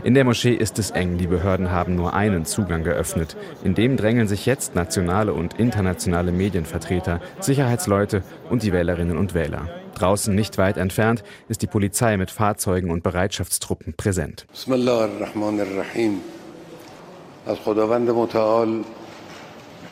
In 0.05 0.15
der 0.15 0.25
Moschee 0.25 0.55
ist 0.55 0.79
es 0.79 0.91
eng, 0.91 1.19
die 1.19 1.27
Behörden 1.27 1.71
haben 1.71 1.95
nur 1.95 2.15
einen 2.15 2.45
Zugang 2.45 2.85
geöffnet. 2.85 3.37
In 3.65 3.75
dem 3.75 3.97
drängeln 3.97 4.29
sich 4.29 4.47
jetzt 4.47 4.75
nationale 4.75 5.33
und 5.33 5.59
internationale 5.59 6.33
Medienvertreter, 6.33 7.21
Sicherheitsleute 7.41 8.23
und 8.51 8.63
die 8.63 8.73
Wählerinnen 8.73 9.17
und 9.17 9.35
Wähler. 9.35 9.69
Draußen 9.95 10.35
nicht 10.35 10.59
weit 10.59 10.77
entfernt 10.77 11.23
ist 11.49 11.63
die 11.63 11.67
Polizei 11.67 12.17
mit 12.17 12.31
Fahrzeugen 12.31 12.91
und 12.91 13.03
Bereitschaftstruppen 13.03 13.95
präsent. 13.95 14.47
Bismillahirrahmanirrahim. 14.51 16.21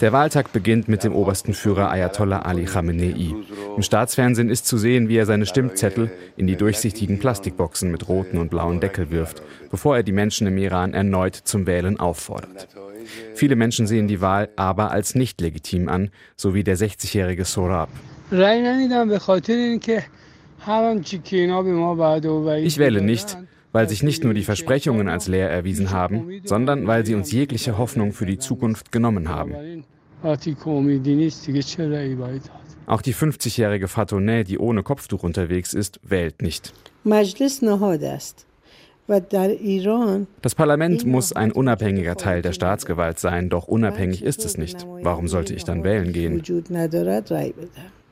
Der 0.01 0.13
Wahltag 0.13 0.53
beginnt 0.53 0.89
mit 0.89 1.05
dem 1.05 1.15
obersten 1.15 1.53
Führer 1.53 1.91
Ayatollah 1.91 2.41
Ali 2.41 2.65
Khamenei. 2.65 3.35
Im 3.77 3.83
Staatsfernsehen 3.83 4.49
ist 4.49 4.67
zu 4.67 4.79
sehen, 4.79 5.09
wie 5.11 5.17
er 5.17 5.27
seine 5.27 5.45
Stimmzettel 5.45 6.11
in 6.39 6.47
die 6.47 6.57
durchsichtigen 6.57 7.19
Plastikboxen 7.19 7.91
mit 7.91 8.09
roten 8.09 8.39
und 8.39 8.51
blauen 8.51 8.81
Deckel 8.81 9.11
wirft, 9.11 9.43
bevor 9.71 9.97
er 9.97 10.03
die 10.03 10.13
Menschen 10.13 10.47
im 10.47 10.57
Iran 10.57 10.95
erneut 10.95 11.35
zum 11.35 11.67
Wählen 11.67 12.01
auffordert. 12.01 12.69
Viele 13.35 13.57
Menschen 13.57 13.87
sehen 13.87 14.09
die 14.09 14.23
Wahl 14.23 14.49
aber 14.57 14.91
als 14.91 15.15
nicht 15.15 15.41
legitim 15.41 15.89
an, 15.89 16.11
so 16.35 16.55
wie 16.55 16.65
der 16.65 16.79
60-jährige 16.79 17.45
Sorab. 17.45 17.91
Ich 22.65 22.79
wähle 22.79 23.03
nicht, 23.03 23.37
weil 23.73 23.89
sich 23.89 24.03
nicht 24.03 24.25
nur 24.25 24.35
die 24.35 24.45
Versprechungen 24.45 25.09
als 25.09 25.29
leer 25.29 25.51
erwiesen 25.51 25.91
haben, 25.91 26.41
sondern 26.45 26.87
weil 26.87 27.07
sie 27.07 27.15
uns 27.15 27.33
jegliche 27.33 27.79
Hoffnung 27.79 28.13
für 28.13 28.27
die 28.27 28.39
Zukunft 28.39 28.93
genommen 28.93 29.29
haben. 29.29 29.85
Auch 32.87 33.03
die 33.03 33.15
50-jährige 33.15 33.89
Fatoneh, 33.89 34.45
die 34.45 34.59
ohne 34.59 34.83
Kopftuch 34.83 35.23
unterwegs 35.23 35.75
ist, 35.75 36.01
wählt 36.03 36.43
nicht. 36.43 36.75
Das 40.43 40.55
Parlament 40.55 41.05
muss 41.07 41.33
ein 41.33 41.51
unabhängiger 41.53 42.17
Teil 42.17 42.43
der 42.43 42.53
Staatsgewalt 42.53 43.19
sein, 43.19 43.49
doch 43.49 43.67
unabhängig 43.67 44.23
ist 44.23 44.45
es 44.45 44.57
nicht. 44.57 44.87
Warum 45.03 45.27
sollte 45.27 45.55
ich 45.55 45.65
dann 45.65 45.83
wählen 45.83 46.13
gehen? 46.13 46.43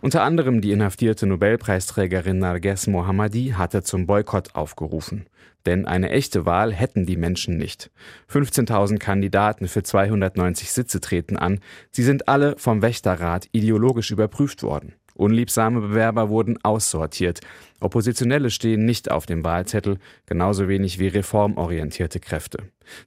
Unter 0.01 0.23
anderem 0.23 0.61
die 0.61 0.71
inhaftierte 0.71 1.27
Nobelpreisträgerin 1.27 2.39
Narges 2.39 2.87
Mohammadi 2.87 3.55
hatte 3.57 3.83
zum 3.83 4.07
Boykott 4.07 4.55
aufgerufen. 4.55 5.27
Denn 5.67 5.87
eine 5.87 6.11
echte 6.11 6.47
Wahl 6.47 6.73
hätten 6.73 7.07
die 7.07 7.17
Menschen 7.17 7.57
nicht. 7.57 7.91
15.000 8.31 8.99
Kandidaten 8.99 9.69
für 9.69 9.83
290 9.83 10.71
Sitze 10.71 11.01
treten 11.01 11.37
an. 11.37 11.61
Sie 11.91 12.03
sind 12.03 12.29
alle 12.29 12.57
vom 12.59 12.83
Wächterrat 12.83 13.49
ideologisch 13.53 14.11
überprüft 14.11 14.63
worden. 14.63 14.95
Unliebsame 15.19 15.81
Bewerber 15.81 16.29
wurden 16.29 16.63
aussortiert. 16.63 17.41
Oppositionelle 17.81 18.51
stehen 18.51 18.85
nicht 18.85 19.11
auf 19.11 19.27
dem 19.27 19.43
Wahlzettel, 19.43 19.99
genauso 20.27 20.69
wenig 20.69 21.01
wie 21.01 21.09
reformorientierte 21.09 22.21
Kräfte. 22.21 22.59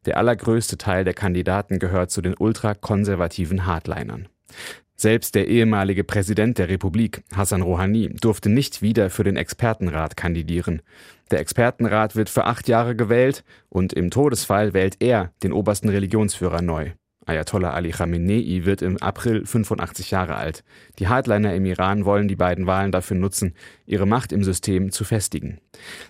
Der 0.05 0.17
allergrößte 0.17 0.77
Teil 0.77 1.05
der 1.05 1.13
Kandidaten 1.13 1.79
gehört 1.79 2.11
zu 2.11 2.21
den 2.21 2.35
ultrakonservativen 2.37 3.65
Hardlinern. 3.65 4.27
Selbst 5.01 5.33
der 5.33 5.47
ehemalige 5.47 6.03
Präsident 6.03 6.59
der 6.59 6.69
Republik, 6.69 7.23
Hassan 7.35 7.63
Rouhani, 7.63 8.09
durfte 8.21 8.49
nicht 8.49 8.83
wieder 8.83 9.09
für 9.09 9.23
den 9.23 9.35
Expertenrat 9.35 10.15
kandidieren. 10.15 10.83
Der 11.31 11.39
Expertenrat 11.39 12.15
wird 12.15 12.29
für 12.29 12.45
acht 12.45 12.67
Jahre 12.67 12.95
gewählt 12.95 13.43
und 13.69 13.93
im 13.93 14.11
Todesfall 14.11 14.75
wählt 14.75 14.97
er 14.99 15.31
den 15.41 15.53
obersten 15.53 15.89
Religionsführer 15.89 16.61
neu. 16.61 16.91
Ayatollah 17.25 17.71
Ali 17.71 17.89
Khamenei 17.89 18.61
wird 18.63 18.83
im 18.83 18.97
April 18.97 19.43
85 19.43 20.11
Jahre 20.11 20.35
alt. 20.35 20.63
Die 20.99 21.07
Hardliner 21.07 21.55
im 21.55 21.65
Iran 21.65 22.05
wollen 22.05 22.27
die 22.27 22.35
beiden 22.35 22.67
Wahlen 22.67 22.91
dafür 22.91 23.17
nutzen, 23.17 23.55
ihre 23.87 24.05
Macht 24.05 24.31
im 24.31 24.43
System 24.43 24.91
zu 24.91 25.03
festigen. 25.03 25.61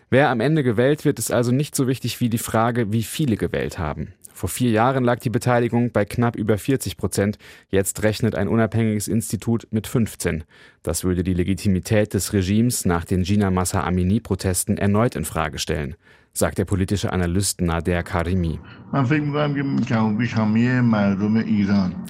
Wer 0.10 0.28
am 0.28 0.42
Ende 0.42 0.64
gewählt 0.64 1.06
wird, 1.06 1.18
ist 1.18 1.32
also 1.32 1.54
nicht 1.54 1.78
so 1.78 1.88
wichtig 1.88 2.20
wie 2.20 2.30
die 2.30 2.38
Frage, 2.38 2.92
wie 2.92 3.04
viele 3.04 3.38
gewählt 3.38 3.80
haben. 3.80 4.14
Vor 4.34 4.50
vier 4.50 4.72
Jahren 4.72 5.04
lag 5.04 5.20
die 5.20 5.30
Beteiligung 5.30 5.92
bei 5.92 6.06
knapp 6.06 6.36
über 6.36 6.58
40 6.58 6.98
Prozent. 6.98 7.38
Jetzt 7.70 8.04
rechnet 8.04 8.36
ein 8.36 8.48
unabhängiges 8.48 9.08
Institut 9.08 9.68
mit 9.72 9.88
15. 9.88 10.44
Das 10.84 11.04
würde 11.04 11.24
die 11.24 11.34
Legitimität 11.34 12.14
des 12.14 12.34
Regimes 12.34 12.86
nach 12.86 13.06
den 13.06 13.24
Gina 13.24 13.52
Massa 13.52 13.84
Amini-Protesten 13.84 14.78
erneut 14.78 15.16
in 15.16 15.26
Frage 15.26 15.60
stellen 15.60 15.96
sagt 16.34 16.58
der 16.58 16.66
politische 16.66 17.12
Analyst 17.12 17.62
Nader 17.62 18.04
Karimi. 18.04 18.60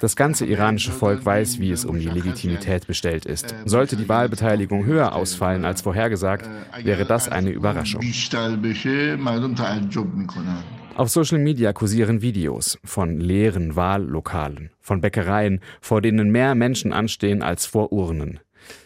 Das 0.00 0.16
ganze 0.16 0.46
iranische 0.46 0.92
Volk 0.92 1.24
weiß, 1.24 1.58
wie 1.58 1.70
es 1.70 1.84
um 1.84 1.98
die 1.98 2.08
Legitimität 2.08 2.86
bestellt 2.86 3.26
ist. 3.26 3.54
Sollte 3.64 3.96
die 3.96 4.08
Wahlbeteiligung 4.08 4.84
höher 4.84 5.14
ausfallen 5.14 5.64
als 5.64 5.82
vorhergesagt, 5.82 6.48
wäre 6.82 7.04
das 7.04 7.28
eine 7.28 7.50
Überraschung. 7.50 8.00
Auf 10.94 11.08
Social 11.08 11.38
Media 11.38 11.72
kursieren 11.72 12.20
Videos 12.20 12.78
von 12.84 13.18
leeren 13.18 13.76
Wahllokalen, 13.76 14.70
von 14.78 15.00
Bäckereien, 15.00 15.60
vor 15.80 16.02
denen 16.02 16.30
mehr 16.30 16.54
Menschen 16.54 16.92
anstehen 16.92 17.42
als 17.42 17.64
vor 17.64 17.92
Urnen. 17.92 18.40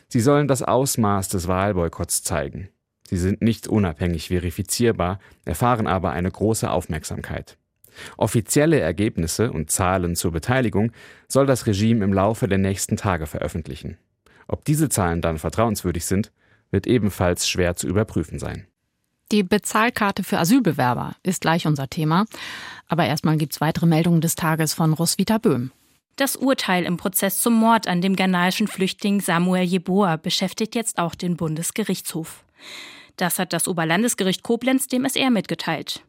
Sie 0.06 0.20
sollen 0.20 0.46
das 0.46 0.62
Ausmaß 0.62 1.28
des 1.30 1.48
Wahlboykotts 1.48 2.22
zeigen. 2.22 2.68
Sie 3.08 3.16
sind 3.16 3.42
nicht 3.42 3.66
unabhängig 3.66 4.28
verifizierbar, 4.28 5.18
erfahren 5.44 5.88
aber 5.88 6.12
eine 6.12 6.30
große 6.30 6.70
Aufmerksamkeit. 6.70 7.58
Offizielle 8.16 8.78
Ergebnisse 8.78 9.50
und 9.50 9.70
Zahlen 9.72 10.14
zur 10.14 10.30
Beteiligung 10.30 10.92
soll 11.26 11.46
das 11.46 11.66
Regime 11.66 12.04
im 12.04 12.12
Laufe 12.12 12.46
der 12.46 12.58
nächsten 12.58 12.96
Tage 12.96 13.26
veröffentlichen. 13.26 13.98
Ob 14.46 14.64
diese 14.64 14.88
Zahlen 14.88 15.22
dann 15.22 15.38
vertrauenswürdig 15.38 16.04
sind, 16.04 16.30
wird 16.70 16.86
ebenfalls 16.86 17.48
schwer 17.48 17.74
zu 17.74 17.88
überprüfen 17.88 18.38
sein. 18.38 18.68
Die 19.32 19.42
Bezahlkarte 19.42 20.22
für 20.22 20.38
Asylbewerber 20.38 21.16
ist 21.24 21.40
gleich 21.40 21.66
unser 21.66 21.90
Thema. 21.90 22.26
Aber 22.86 23.06
erstmal 23.06 23.36
gibt 23.36 23.54
es 23.54 23.60
weitere 23.60 23.86
Meldungen 23.86 24.20
des 24.20 24.36
Tages 24.36 24.72
von 24.72 24.92
Roswitha 24.92 25.38
Böhm. 25.38 25.72
Das 26.14 26.36
Urteil 26.36 26.84
im 26.84 26.96
Prozess 26.96 27.40
zum 27.40 27.54
Mord 27.54 27.88
an 27.88 28.00
dem 28.00 28.16
ghanaischen 28.16 28.68
Flüchtling 28.68 29.20
Samuel 29.20 29.64
Jeboa 29.64 30.16
beschäftigt 30.16 30.74
jetzt 30.74 30.98
auch 30.98 31.14
den 31.14 31.36
Bundesgerichtshof. 31.36 32.44
Das 33.16 33.38
hat 33.38 33.52
das 33.52 33.66
Oberlandesgericht 33.66 34.42
Koblenz 34.42 34.86
dem 34.86 35.04
SR 35.04 35.30
mitgeteilt. 35.30 36.02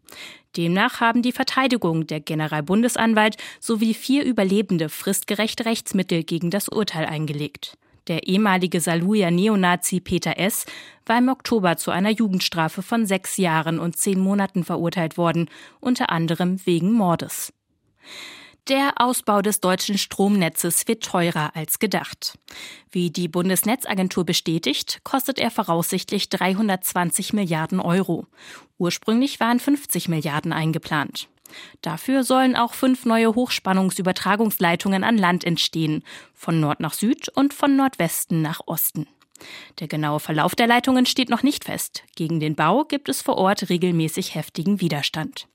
Demnach 0.56 1.00
haben 1.02 1.24
die 1.24 1.32
Verteidigung, 1.32 2.08
der 2.08 2.20
Generalbundesanwalt 2.20 3.38
sowie 3.60 3.94
vier 3.94 4.24
Überlebende 4.24 4.90
fristgerechte 4.90 5.66
Rechtsmittel 5.66 6.24
gegen 6.24 6.52
das 6.52 6.70
Urteil 6.70 7.06
eingelegt. 7.06 7.78
Der 8.08 8.28
ehemalige 8.28 8.80
Saluja 8.80 9.32
Neonazi 9.32 10.00
Peter 10.00 10.40
S. 10.40 10.66
war 11.06 11.18
im 11.18 11.28
Oktober 11.28 11.76
zu 11.78 11.92
einer 11.92 12.10
Jugendstrafe 12.10 12.82
von 12.82 13.06
sechs 13.06 13.38
Jahren 13.38 13.80
und 13.80 13.98
zehn 13.98 14.20
Monaten 14.20 14.64
verurteilt 14.64 15.18
worden, 15.18 15.50
unter 15.80 16.10
anderem 16.10 16.66
wegen 16.66 16.94
Mordes. 16.94 17.54
Der 18.70 18.94
Ausbau 18.98 19.42
des 19.42 19.62
deutschen 19.62 19.98
Stromnetzes 19.98 20.88
wird 20.90 21.04
teurer 21.04 21.56
als 21.56 21.80
gedacht. 21.80 22.38
Wie 22.92 23.12
die 23.12 23.30
Bundesnetzagentur 23.30 24.26
bestätigt, 24.26 25.00
kostet 25.06 25.40
er 25.40 25.52
voraussichtlich 25.52 26.28
320 26.30 27.32
Milliarden 27.32 27.80
Euro. 27.80 28.28
Ursprünglich 28.78 29.40
waren 29.40 29.62
50 29.62 30.10
Milliarden 30.10 30.52
eingeplant. 30.52 31.30
Dafür 31.82 32.24
sollen 32.24 32.56
auch 32.56 32.74
fünf 32.74 33.06
neue 33.06 33.36
Hochspannungsübertragungsleitungen 33.36 35.04
an 35.04 35.18
Land 35.18 35.44
entstehen, 35.44 36.04
von 36.34 36.60
Nord 36.60 36.80
nach 36.80 36.94
Süd 36.94 37.30
und 37.30 37.54
von 37.54 37.76
Nordwesten 37.76 38.42
nach 38.42 38.62
Osten. 38.66 39.08
Der 39.80 39.88
genaue 39.88 40.20
Verlauf 40.20 40.56
der 40.56 40.68
Leitungen 40.68 41.06
steht 41.06 41.30
noch 41.30 41.44
nicht 41.44 41.66
fest. 41.66 42.04
Gegen 42.16 42.40
den 42.40 42.56
Bau 42.56 42.84
gibt 42.84 43.10
es 43.10 43.22
vor 43.22 43.38
Ort 43.38 43.70
regelmäßig 43.70 44.36
heftigen 44.36 44.82
Widerstand. 44.82 45.48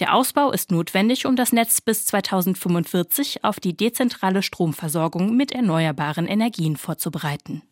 Der 0.00 0.14
Ausbau 0.14 0.50
ist 0.50 0.72
notwendig, 0.72 1.26
um 1.26 1.36
das 1.36 1.52
Netz 1.52 1.80
bis 1.80 2.04
2045 2.06 3.44
auf 3.44 3.60
die 3.60 3.76
dezentrale 3.76 4.42
Stromversorgung 4.42 5.36
mit 5.36 5.52
erneuerbaren 5.52 6.26
Energien 6.26 6.76
vorzubereiten. 6.76 7.62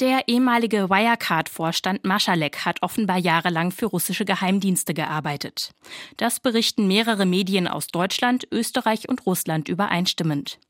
Der 0.00 0.28
ehemalige 0.28 0.90
Wirecard-Vorstand 0.90 2.04
Maschalek 2.04 2.64
hat 2.64 2.82
offenbar 2.82 3.18
jahrelang 3.18 3.72
für 3.72 3.86
russische 3.86 4.24
Geheimdienste 4.24 4.94
gearbeitet. 4.94 5.72
Das 6.16 6.38
berichten 6.38 6.86
mehrere 6.86 7.26
Medien 7.26 7.66
aus 7.66 7.88
Deutschland, 7.88 8.46
Österreich 8.52 9.08
und 9.08 9.26
Russland 9.26 9.68
übereinstimmend. 9.68 10.60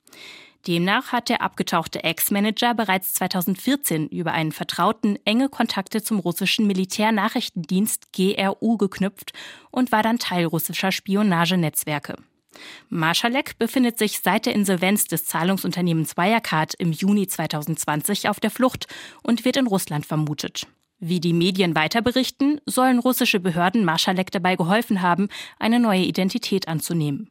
Demnach 0.66 1.12
hat 1.12 1.28
der 1.28 1.42
abgetauchte 1.42 2.04
Ex-Manager 2.04 2.72
bereits 2.72 3.12
2014 3.14 4.08
über 4.08 4.32
einen 4.32 4.52
Vertrauten 4.52 5.18
enge 5.26 5.50
Kontakte 5.50 6.02
zum 6.02 6.20
russischen 6.20 6.66
Militärnachrichtendienst 6.66 8.12
GRU 8.14 8.78
geknüpft 8.78 9.32
und 9.70 9.92
war 9.92 10.02
dann 10.02 10.18
Teil 10.18 10.46
russischer 10.46 10.90
Spionagenetzwerke. 10.90 12.16
Marschalek 12.88 13.58
befindet 13.58 13.98
sich 13.98 14.20
seit 14.20 14.46
der 14.46 14.54
Insolvenz 14.54 15.04
des 15.04 15.26
Zahlungsunternehmens 15.26 16.16
Wirecard 16.16 16.74
im 16.74 16.92
Juni 16.92 17.26
2020 17.26 18.28
auf 18.28 18.40
der 18.40 18.50
Flucht 18.50 18.86
und 19.22 19.44
wird 19.44 19.56
in 19.56 19.66
Russland 19.66 20.06
vermutet. 20.06 20.66
Wie 21.00 21.20
die 21.20 21.32
Medien 21.32 21.76
weiter 21.76 22.02
berichten, 22.02 22.60
sollen 22.66 22.98
russische 22.98 23.38
Behörden 23.38 23.84
Marschalek 23.84 24.30
dabei 24.32 24.56
geholfen 24.56 25.00
haben, 25.00 25.28
eine 25.58 25.78
neue 25.78 26.02
Identität 26.02 26.66
anzunehmen. 26.66 27.30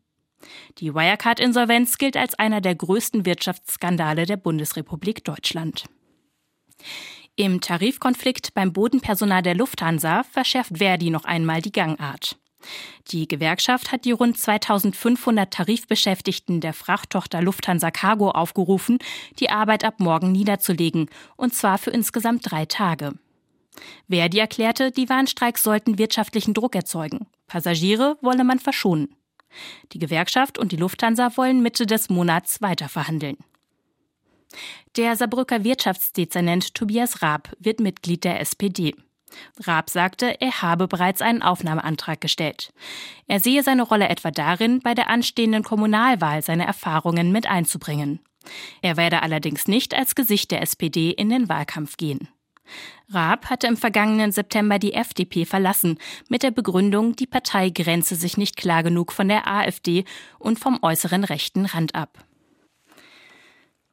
Die 0.77 0.93
Wirecard-Insolvenz 0.93 1.97
gilt 1.97 2.15
als 2.15 2.35
einer 2.35 2.61
der 2.61 2.75
größten 2.75 3.25
Wirtschaftsskandale 3.25 4.25
der 4.25 4.37
Bundesrepublik 4.37 5.23
Deutschland. 5.23 5.85
Im 7.35 7.59
Tarifkonflikt 7.59 8.53
beim 8.53 8.71
Bodenpersonal 8.71 9.41
der 9.41 9.55
Lufthansa 9.55 10.23
verschärft 10.23 10.77
Verdi 10.77 11.09
noch 11.09 11.25
einmal 11.25 11.61
die 11.61 11.71
Gangart. 11.71 12.37
Die 13.11 13.27
Gewerkschaft 13.27 13.91
hat 13.91 14.05
die 14.05 14.11
rund 14.11 14.37
2500 14.37 15.51
Tarifbeschäftigten 15.51 16.61
der 16.61 16.73
Frachttochter 16.73 17.41
Lufthansa 17.41 17.91
Cargo 17.91 18.31
aufgerufen, 18.31 18.99
die 19.39 19.49
Arbeit 19.49 19.83
ab 19.83 19.99
morgen 19.99 20.31
niederzulegen, 20.31 21.09
und 21.35 21.53
zwar 21.53 21.77
für 21.77 21.91
insgesamt 21.91 22.49
drei 22.49 22.65
Tage. 22.65 23.13
Verdi 24.09 24.39
erklärte, 24.39 24.91
die 24.91 25.09
Warnstreiks 25.09 25.63
sollten 25.63 25.97
wirtschaftlichen 25.97 26.53
Druck 26.53 26.75
erzeugen. 26.75 27.27
Passagiere 27.47 28.17
wolle 28.21 28.43
man 28.43 28.59
verschonen. 28.59 29.15
Die 29.93 29.99
Gewerkschaft 29.99 30.57
und 30.57 30.71
die 30.71 30.77
Lufthansa 30.77 31.35
wollen 31.37 31.61
Mitte 31.61 31.85
des 31.85 32.09
Monats 32.09 32.61
weiterverhandeln. 32.61 33.37
Der 34.95 35.15
Saarbrücker 35.15 35.63
Wirtschaftsdezernent 35.63 36.73
Tobias 36.73 37.21
Raab 37.21 37.51
wird 37.59 37.79
Mitglied 37.79 38.23
der 38.23 38.39
SPD. 38.39 38.95
Raab 39.59 39.89
sagte, 39.89 40.39
er 40.39 40.61
habe 40.61 40.87
bereits 40.87 41.21
einen 41.21 41.41
Aufnahmeantrag 41.41 42.21
gestellt. 42.21 42.73
Er 43.27 43.39
sehe 43.39 43.63
seine 43.63 43.83
Rolle 43.83 44.09
etwa 44.09 44.31
darin, 44.31 44.79
bei 44.79 44.93
der 44.93 45.09
anstehenden 45.09 45.63
Kommunalwahl 45.63 46.41
seine 46.41 46.65
Erfahrungen 46.65 47.31
mit 47.31 47.47
einzubringen. 47.47 48.19
Er 48.81 48.97
werde 48.97 49.21
allerdings 49.21 49.67
nicht 49.67 49.93
als 49.93 50.15
Gesicht 50.15 50.51
der 50.51 50.61
SPD 50.61 51.11
in 51.11 51.29
den 51.29 51.49
Wahlkampf 51.49 51.97
gehen. 51.97 52.29
Raab 53.09 53.49
hatte 53.49 53.67
im 53.67 53.77
vergangenen 53.77 54.31
September 54.31 54.79
die 54.79 54.93
FDP 54.93 55.45
verlassen, 55.45 55.97
mit 56.27 56.43
der 56.43 56.51
Begründung, 56.51 57.15
die 57.15 57.27
Partei 57.27 57.69
grenze 57.69 58.15
sich 58.15 58.37
nicht 58.37 58.57
klar 58.57 58.83
genug 58.83 59.13
von 59.13 59.29
der 59.29 59.47
AfD 59.47 60.03
und 60.37 60.59
vom 60.59 60.79
äußeren 60.81 61.23
rechten 61.23 61.65
Rand 61.65 61.95
ab. 61.95 62.26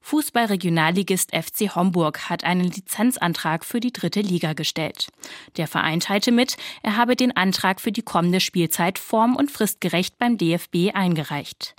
Fußballregionalligist 0.04 1.34
FC 1.34 1.74
Homburg 1.74 2.28
hat 2.28 2.44
einen 2.44 2.70
Lizenzantrag 2.70 3.64
für 3.64 3.80
die 3.80 3.90
dritte 3.90 4.20
Liga 4.20 4.52
gestellt. 4.52 5.08
Der 5.56 5.66
Verein 5.66 6.00
teilte 6.00 6.30
mit, 6.30 6.58
er 6.82 6.98
habe 6.98 7.16
den 7.16 7.34
Antrag 7.34 7.80
für 7.80 7.90
die 7.90 8.02
kommende 8.02 8.40
Spielzeit 8.40 8.98
form- 8.98 9.34
und 9.34 9.50
fristgerecht 9.50 10.18
beim 10.18 10.36
DFB 10.36 10.90
eingereicht. 10.92 11.74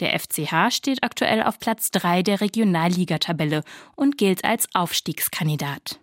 Der 0.00 0.18
FCH 0.18 0.72
steht 0.74 1.04
aktuell 1.04 1.40
auf 1.44 1.60
Platz 1.60 1.92
3 1.92 2.24
der 2.24 2.40
Regionalligatabelle 2.40 3.62
und 3.94 4.18
gilt 4.18 4.44
als 4.44 4.66
Aufstiegskandidat. 4.74 6.00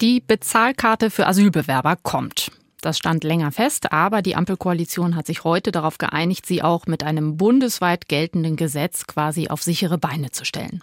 Die 0.00 0.20
Bezahlkarte 0.20 1.08
für 1.08 1.28
Asylbewerber 1.28 1.94
kommt. 2.02 2.50
Das 2.82 2.98
stand 2.98 3.24
länger 3.24 3.52
fest, 3.52 3.92
aber 3.92 4.22
die 4.22 4.36
Ampelkoalition 4.36 5.16
hat 5.16 5.26
sich 5.26 5.44
heute 5.44 5.72
darauf 5.72 5.98
geeinigt, 5.98 6.46
sie 6.46 6.62
auch 6.62 6.86
mit 6.86 7.02
einem 7.02 7.36
bundesweit 7.36 8.08
geltenden 8.08 8.56
Gesetz 8.56 9.06
quasi 9.06 9.48
auf 9.48 9.62
sichere 9.62 9.98
Beine 9.98 10.30
zu 10.30 10.44
stellen. 10.44 10.82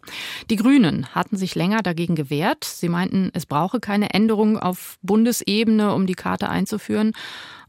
Die 0.49 0.55
Grünen 0.55 1.13
hatten 1.13 1.37
sich 1.37 1.55
länger 1.55 1.81
dagegen 1.83 2.15
gewehrt. 2.15 2.63
Sie 2.63 2.89
meinten, 2.89 3.29
es 3.33 3.45
brauche 3.45 3.79
keine 3.79 4.13
Änderung 4.13 4.57
auf 4.57 4.97
Bundesebene, 5.01 5.93
um 5.93 6.07
die 6.07 6.15
Karte 6.15 6.49
einzuführen. 6.49 7.13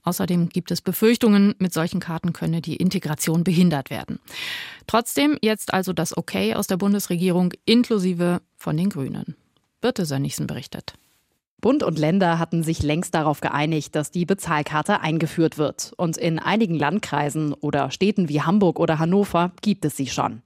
Außerdem 0.05 0.51
gibt 0.51 0.71
es 0.71 0.83
Befürchtungen, 0.83 1.55
mit 1.59 1.73
solchen 1.73 2.01
Karten 2.01 2.33
könne 2.33 2.61
die 2.61 2.77
Integration 2.77 3.43
behindert 3.43 3.89
werden. 3.91 4.21
Trotzdem 4.87 5.39
jetzt 5.41 5.73
also 5.73 5.93
das 5.93 6.17
Okay 6.17 6.55
aus 6.55 6.67
der 6.67 6.77
Bundesregierung 6.77 7.53
inklusive 7.65 8.43
von 8.57 8.77
den 8.77 8.91
Grünen. 8.91 9.35
Birte 9.81 10.05
Sönnigsen 10.05 10.47
berichtet. 10.47 10.95
Bund 11.61 11.83
und 11.83 11.99
Länder 11.99 12.39
hatten 12.39 12.63
sich 12.63 12.83
längst 12.83 13.15
darauf 13.15 13.41
geeinigt, 13.41 13.95
dass 13.95 14.11
die 14.11 14.27
Bezahlkarte 14.27 15.01
eingeführt 15.01 15.57
wird. 15.57 15.95
Und 15.97 16.19
in 16.19 16.39
einigen 16.39 16.75
Landkreisen 16.75 17.55
oder 17.55 17.91
Städten 17.91 18.29
wie 18.29 18.43
Hamburg 18.43 18.79
oder 18.79 18.99
Hannover 18.99 19.53
gibt 19.63 19.85
es 19.87 19.97
sie 19.97 20.09
schon. 20.09 20.43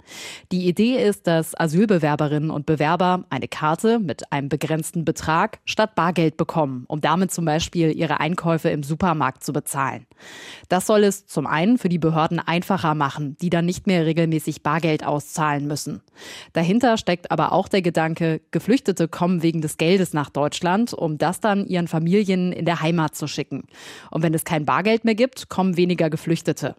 Die 0.53 0.69
Idee 0.69 1.03
ist, 1.03 1.27
dass 1.27 1.59
Asylbewerberinnen 1.59 2.51
und 2.51 2.67
Bewerber 2.67 3.25
eine 3.31 3.49
Karte 3.49 3.99
mit 3.99 4.33
einem 4.33 4.49
begrenzten 4.49 5.05
Betrag 5.05 5.59
statt 5.65 5.97
Bargeld 5.97 6.37
bekommen, 6.37 6.85
um 6.87 7.01
damit 7.01 7.33
zum 7.33 7.45
Beispiel 7.45 7.91
ihre 7.91 8.21
Einkäufe 8.21 8.69
im 8.69 8.85
Supermarkt 8.85 9.43
zu 9.43 9.53
bezahlen. 9.53 10.07
Das 10.69 10.87
soll 10.87 11.05
es 11.05 11.27
zum 11.27 11.47
einen 11.47 11.79
für 11.79 11.89
die 11.89 11.99
Behörden 11.99 12.39
einfacher 12.39 12.95
machen, 12.95 13.37
die 13.41 13.51
dann 13.51 13.67
nicht 13.67 13.87
mehr 13.87 14.07
regelmäßig 14.07 14.63
Bargeld 14.63 15.05
auszahlen 15.05 15.67
müssen. 15.67 16.01
Dahinter 16.53 16.97
steckt 16.97 17.31
aber 17.31 17.53
auch 17.53 17.69
der 17.69 17.83
Gedanke, 17.83 18.41
Geflüchtete 18.51 19.09
kommen 19.09 19.43
wegen 19.43 19.61
des 19.61 19.79
Geldes 19.79 20.13
nach 20.13 20.31
Deutschland, 20.31 20.95
um 20.99 21.19
das 21.19 21.41
dann 21.41 21.67
ihren 21.67 21.89
Familien 21.89 22.53
in 22.53 22.65
der 22.65 22.81
Heimat 22.81 23.15
zu 23.15 23.27
schicken. 23.27 23.65
Und 24.11 24.23
wenn 24.23 24.35
es 24.35 24.45
kein 24.45 24.65
Bargeld 24.65 25.05
mehr 25.05 25.15
gibt, 25.15 25.49
kommen 25.49 25.77
weniger 25.77 26.11
Geflüchtete. 26.11 26.77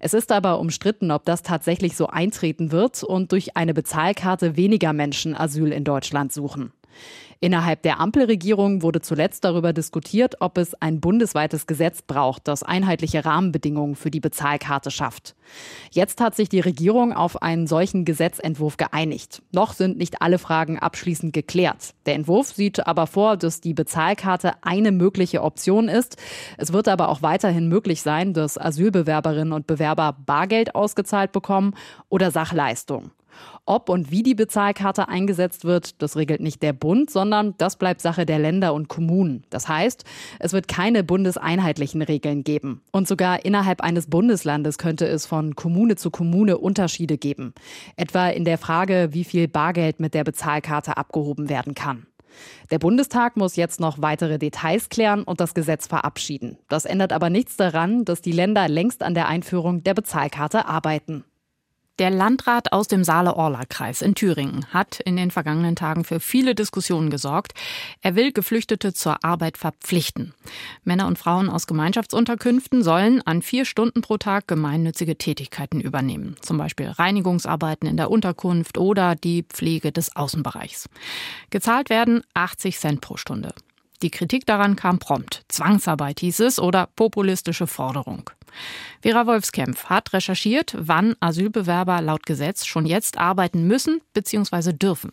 Es 0.00 0.14
ist 0.14 0.32
aber 0.32 0.58
umstritten, 0.58 1.10
ob 1.10 1.24
das 1.24 1.42
tatsächlich 1.42 1.96
so 1.96 2.06
eintreten 2.06 2.72
wird 2.72 3.02
und 3.02 3.32
durch 3.32 3.56
eine 3.56 3.74
Bezahlkarte 3.74 4.56
weniger 4.56 4.92
Menschen 4.92 5.36
Asyl 5.36 5.72
in 5.72 5.84
Deutschland 5.84 6.32
suchen. 6.32 6.72
Innerhalb 7.40 7.82
der 7.82 8.00
Ampelregierung 8.00 8.82
wurde 8.82 9.00
zuletzt 9.00 9.44
darüber 9.44 9.72
diskutiert, 9.72 10.40
ob 10.40 10.58
es 10.58 10.74
ein 10.74 11.00
bundesweites 11.00 11.68
Gesetz 11.68 12.02
braucht, 12.02 12.48
das 12.48 12.64
einheitliche 12.64 13.24
Rahmenbedingungen 13.24 13.94
für 13.94 14.10
die 14.10 14.18
Bezahlkarte 14.18 14.90
schafft. 14.90 15.36
Jetzt 15.92 16.20
hat 16.20 16.34
sich 16.34 16.48
die 16.48 16.58
Regierung 16.58 17.12
auf 17.12 17.40
einen 17.40 17.68
solchen 17.68 18.04
Gesetzentwurf 18.04 18.76
geeinigt. 18.76 19.42
Noch 19.52 19.72
sind 19.72 19.98
nicht 19.98 20.20
alle 20.20 20.38
Fragen 20.38 20.80
abschließend 20.80 21.32
geklärt. 21.32 21.94
Der 22.06 22.16
Entwurf 22.16 22.48
sieht 22.48 22.84
aber 22.88 23.06
vor, 23.06 23.36
dass 23.36 23.60
die 23.60 23.74
Bezahlkarte 23.74 24.54
eine 24.62 24.90
mögliche 24.90 25.42
Option 25.42 25.88
ist. 25.88 26.16
Es 26.56 26.72
wird 26.72 26.88
aber 26.88 27.08
auch 27.08 27.22
weiterhin 27.22 27.68
möglich 27.68 28.02
sein, 28.02 28.34
dass 28.34 28.58
Asylbewerberinnen 28.58 29.52
und 29.52 29.68
Bewerber 29.68 30.16
Bargeld 30.26 30.74
ausgezahlt 30.74 31.30
bekommen 31.30 31.74
oder 32.08 32.32
Sachleistung. 32.32 33.12
Ob 33.68 33.90
und 33.90 34.10
wie 34.10 34.22
die 34.22 34.34
Bezahlkarte 34.34 35.08
eingesetzt 35.08 35.66
wird, 35.66 36.00
das 36.00 36.16
regelt 36.16 36.40
nicht 36.40 36.62
der 36.62 36.72
Bund, 36.72 37.10
sondern 37.10 37.54
das 37.58 37.76
bleibt 37.76 38.00
Sache 38.00 38.24
der 38.24 38.38
Länder 38.38 38.72
und 38.72 38.88
Kommunen. 38.88 39.44
Das 39.50 39.68
heißt, 39.68 40.04
es 40.38 40.54
wird 40.54 40.68
keine 40.68 41.04
bundeseinheitlichen 41.04 42.00
Regeln 42.00 42.44
geben. 42.44 42.80
Und 42.92 43.06
sogar 43.06 43.44
innerhalb 43.44 43.82
eines 43.82 44.06
Bundeslandes 44.06 44.78
könnte 44.78 45.06
es 45.06 45.26
von 45.26 45.54
Kommune 45.54 45.96
zu 45.96 46.10
Kommune 46.10 46.56
Unterschiede 46.56 47.18
geben. 47.18 47.52
Etwa 47.96 48.28
in 48.28 48.46
der 48.46 48.56
Frage, 48.56 49.10
wie 49.12 49.24
viel 49.24 49.48
Bargeld 49.48 50.00
mit 50.00 50.14
der 50.14 50.24
Bezahlkarte 50.24 50.96
abgehoben 50.96 51.50
werden 51.50 51.74
kann. 51.74 52.06
Der 52.70 52.78
Bundestag 52.78 53.36
muss 53.36 53.56
jetzt 53.56 53.80
noch 53.80 54.00
weitere 54.00 54.38
Details 54.38 54.88
klären 54.88 55.24
und 55.24 55.40
das 55.40 55.52
Gesetz 55.52 55.86
verabschieden. 55.86 56.56
Das 56.70 56.86
ändert 56.86 57.12
aber 57.12 57.28
nichts 57.28 57.58
daran, 57.58 58.06
dass 58.06 58.22
die 58.22 58.32
Länder 58.32 58.66
längst 58.66 59.02
an 59.02 59.12
der 59.12 59.28
Einführung 59.28 59.82
der 59.82 59.92
Bezahlkarte 59.92 60.64
arbeiten. 60.64 61.24
Der 61.98 62.10
Landrat 62.10 62.72
aus 62.72 62.86
dem 62.86 63.02
Saale-Orla-Kreis 63.02 64.02
in 64.02 64.14
Thüringen 64.14 64.66
hat 64.72 65.00
in 65.00 65.16
den 65.16 65.32
vergangenen 65.32 65.74
Tagen 65.74 66.04
für 66.04 66.20
viele 66.20 66.54
Diskussionen 66.54 67.10
gesorgt. 67.10 67.54
Er 68.02 68.14
will 68.14 68.30
Geflüchtete 68.30 68.92
zur 68.92 69.24
Arbeit 69.24 69.58
verpflichten. 69.58 70.32
Männer 70.84 71.08
und 71.08 71.18
Frauen 71.18 71.50
aus 71.50 71.66
Gemeinschaftsunterkünften 71.66 72.84
sollen 72.84 73.20
an 73.26 73.42
vier 73.42 73.64
Stunden 73.64 74.00
pro 74.00 74.16
Tag 74.16 74.46
gemeinnützige 74.46 75.18
Tätigkeiten 75.18 75.80
übernehmen. 75.80 76.36
Zum 76.40 76.56
Beispiel 76.56 76.86
Reinigungsarbeiten 76.86 77.88
in 77.88 77.96
der 77.96 78.12
Unterkunft 78.12 78.78
oder 78.78 79.16
die 79.16 79.42
Pflege 79.42 79.90
des 79.90 80.14
Außenbereichs. 80.14 80.88
Gezahlt 81.50 81.90
werden 81.90 82.22
80 82.32 82.78
Cent 82.78 83.00
pro 83.00 83.16
Stunde. 83.16 83.52
Die 84.02 84.10
Kritik 84.10 84.46
daran 84.46 84.76
kam 84.76 84.98
prompt. 84.98 85.42
Zwangsarbeit 85.48 86.20
hieß 86.20 86.40
es 86.40 86.60
oder 86.60 86.88
populistische 86.94 87.66
Forderung. 87.66 88.30
Vera 89.02 89.26
Wolfskämpf 89.26 89.86
hat 89.86 90.12
recherchiert, 90.12 90.74
wann 90.78 91.16
Asylbewerber 91.20 92.00
laut 92.00 92.24
Gesetz 92.24 92.64
schon 92.64 92.86
jetzt 92.86 93.18
arbeiten 93.18 93.66
müssen 93.66 94.00
bzw. 94.14 94.72
dürfen. 94.72 95.12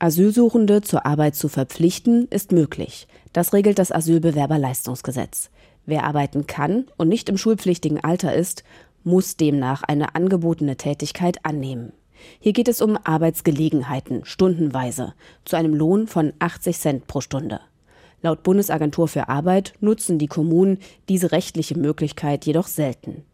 Asylsuchende 0.00 0.82
zur 0.82 1.06
Arbeit 1.06 1.36
zu 1.36 1.48
verpflichten, 1.48 2.26
ist 2.28 2.50
möglich. 2.50 3.06
Das 3.32 3.52
regelt 3.52 3.78
das 3.78 3.92
Asylbewerberleistungsgesetz. 3.92 5.50
Wer 5.86 6.04
arbeiten 6.04 6.48
kann 6.48 6.86
und 6.96 7.08
nicht 7.08 7.28
im 7.28 7.38
schulpflichtigen 7.38 8.02
Alter 8.02 8.34
ist, 8.34 8.64
muss 9.04 9.36
demnach 9.36 9.84
eine 9.84 10.16
angebotene 10.16 10.76
Tätigkeit 10.76 11.44
annehmen. 11.44 11.92
Hier 12.40 12.52
geht 12.52 12.68
es 12.68 12.80
um 12.82 12.98
Arbeitsgelegenheiten, 13.02 14.24
stundenweise, 14.24 15.14
zu 15.44 15.56
einem 15.56 15.74
Lohn 15.74 16.06
von 16.06 16.32
80 16.38 16.78
Cent 16.78 17.06
pro 17.06 17.20
Stunde. 17.20 17.60
Laut 18.22 18.44
Bundesagentur 18.44 19.08
für 19.08 19.28
Arbeit 19.28 19.74
nutzen 19.80 20.18
die 20.18 20.28
Kommunen 20.28 20.78
diese 21.08 21.32
rechtliche 21.32 21.76
Möglichkeit 21.76 22.46
jedoch 22.46 22.68
selten. 22.68 23.24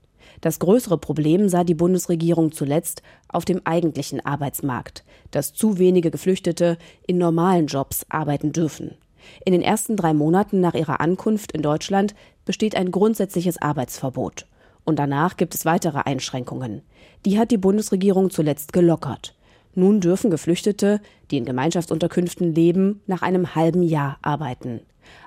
Das 0.40 0.58
größere 0.58 0.98
Problem 0.98 1.48
sah 1.48 1.64
die 1.64 1.74
Bundesregierung 1.74 2.52
zuletzt 2.52 3.02
auf 3.28 3.44
dem 3.44 3.60
eigentlichen 3.64 4.24
Arbeitsmarkt, 4.24 5.04
dass 5.30 5.52
zu 5.52 5.78
wenige 5.78 6.10
Geflüchtete 6.10 6.78
in 7.06 7.18
normalen 7.18 7.66
Jobs 7.66 8.06
arbeiten 8.08 8.52
dürfen. 8.52 8.96
In 9.44 9.52
den 9.52 9.62
ersten 9.62 9.96
drei 9.96 10.14
Monaten 10.14 10.60
nach 10.60 10.74
ihrer 10.74 11.00
Ankunft 11.00 11.52
in 11.52 11.62
Deutschland 11.62 12.14
besteht 12.44 12.76
ein 12.76 12.90
grundsätzliches 12.90 13.60
Arbeitsverbot. 13.60 14.46
Und 14.84 14.98
danach 14.98 15.36
gibt 15.36 15.54
es 15.54 15.66
weitere 15.66 15.98
Einschränkungen. 15.98 16.80
Die 17.26 17.38
hat 17.38 17.50
die 17.50 17.58
Bundesregierung 17.58 18.30
zuletzt 18.30 18.72
gelockert. 18.72 19.34
Nun 19.74 20.00
dürfen 20.00 20.30
Geflüchtete, 20.30 21.00
die 21.30 21.38
in 21.38 21.44
Gemeinschaftsunterkünften 21.44 22.54
leben, 22.54 23.00
nach 23.06 23.22
einem 23.22 23.54
halben 23.54 23.82
Jahr 23.82 24.18
arbeiten. 24.22 24.80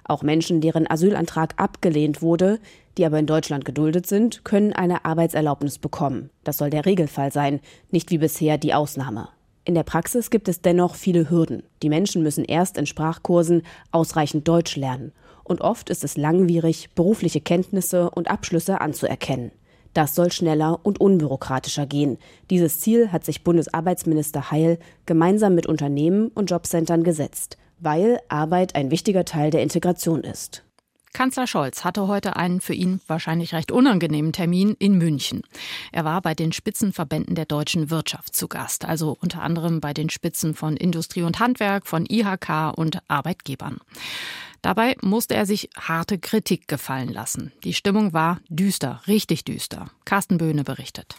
Auch 0.04 0.23
Menschen, 0.23 0.62
deren 0.62 0.89
Asylantrag 0.89 1.54
abgelehnt 1.58 2.21
wurde, 2.21 2.60
die 2.97 3.06
aber 3.06 3.19
in 3.19 3.27
Deutschland 3.27 3.65
geduldet 3.65 4.08
sind, 4.08 4.43
können 4.43 4.73
eine 4.73 5.06
Arbeitserlaubnis 5.06 5.77
bekommen. 5.77 6.30
Das 6.43 6.58
soll 6.58 6.69
der 6.69 6.86
Regelfall 6.86 7.32
sein, 7.32 7.62
nicht 7.89 8.12
wie 8.12 8.17
bisher 8.17 8.58
die 8.58 8.73
Ausnahme. 8.73 9.30
In 9.63 9.75
der 9.75 9.84
Praxis 9.84 10.30
gibt 10.32 10.49
es 10.49 10.62
dennoch 10.62 10.95
viele 10.95 11.30
Hürden. 11.30 11.63
Die 11.84 11.89
Menschen 11.89 12.23
müssen 12.23 12.43
erst 12.43 12.77
in 12.77 12.88
Sprachkursen 12.88 13.62
ausreichend 13.91 14.47
Deutsch 14.47 14.75
lernen. 14.75 15.12
Und 15.43 15.62
oft 15.62 15.89
ist 15.89 16.04
es 16.04 16.17
langwierig, 16.17 16.89
berufliche 16.95 17.41
Kenntnisse 17.41 18.10
und 18.10 18.30
Abschlüsse 18.30 18.82
anzuerkennen. 18.82 19.51
Das 19.93 20.15
soll 20.15 20.32
schneller 20.32 20.80
und 20.84 21.01
unbürokratischer 21.01 21.86
gehen. 21.86 22.17
Dieses 22.49 22.80
Ziel 22.80 23.12
hat 23.12 23.25
sich 23.25 23.43
Bundesarbeitsminister 23.43 24.51
Heil 24.51 24.80
gemeinsam 25.06 25.56
mit 25.56 25.65
Unternehmen 25.65 26.30
und 26.30 26.49
Jobcentern 26.49 27.04
gesetzt, 27.04 27.58
weil 27.80 28.19
Arbeit 28.30 28.75
ein 28.75 28.91
wichtiger 28.91 29.25
Teil 29.25 29.51
der 29.51 29.63
Integration 29.63 30.23
ist. 30.23 30.63
Kanzler 31.13 31.45
Scholz 31.45 31.84
hatte 31.84 32.08
heute 32.08 32.38
einen 32.38 32.62
für 32.62 32.73
ihn 32.73 33.01
wahrscheinlich 33.06 33.54
recht 33.54 33.71
unangenehmen 33.71 34.32
Termin 34.32 34.75
in 34.80 34.97
München. 34.97 35.41
Er 35.91 36.06
war 36.06 36.21
bei 36.21 36.34
den 36.34 36.54
Spitzenverbänden 36.54 37.36
der 37.36 37.45
deutschen 37.45 37.89
Wirtschaft 37.89 38.34
zu 38.34 38.47
Gast, 38.47 38.86
also 38.86 39.17
unter 39.19 39.41
anderem 39.41 39.82
bei 39.82 39.93
den 39.93 40.10
Spitzen 40.10 40.56
von 40.56 40.77
Industrie 40.77 41.23
und 41.23 41.39
Handwerk, 41.39 41.86
von 41.86 42.06
IHK 42.10 42.77
und 42.77 42.99
Arbeitgebern. 43.10 43.80
Dabei 44.62 44.95
musste 45.02 45.34
er 45.34 45.45
sich 45.45 45.69
harte 45.76 46.19
Kritik 46.19 46.67
gefallen 46.67 47.10
lassen. 47.10 47.52
Die 47.63 47.74
Stimmung 47.74 48.13
war 48.13 48.39
düster, 48.50 49.02
richtig 49.08 49.43
düster. 49.43 49.89
Carsten 50.06 50.38
Böhne 50.38 50.63
berichtet. 50.63 51.17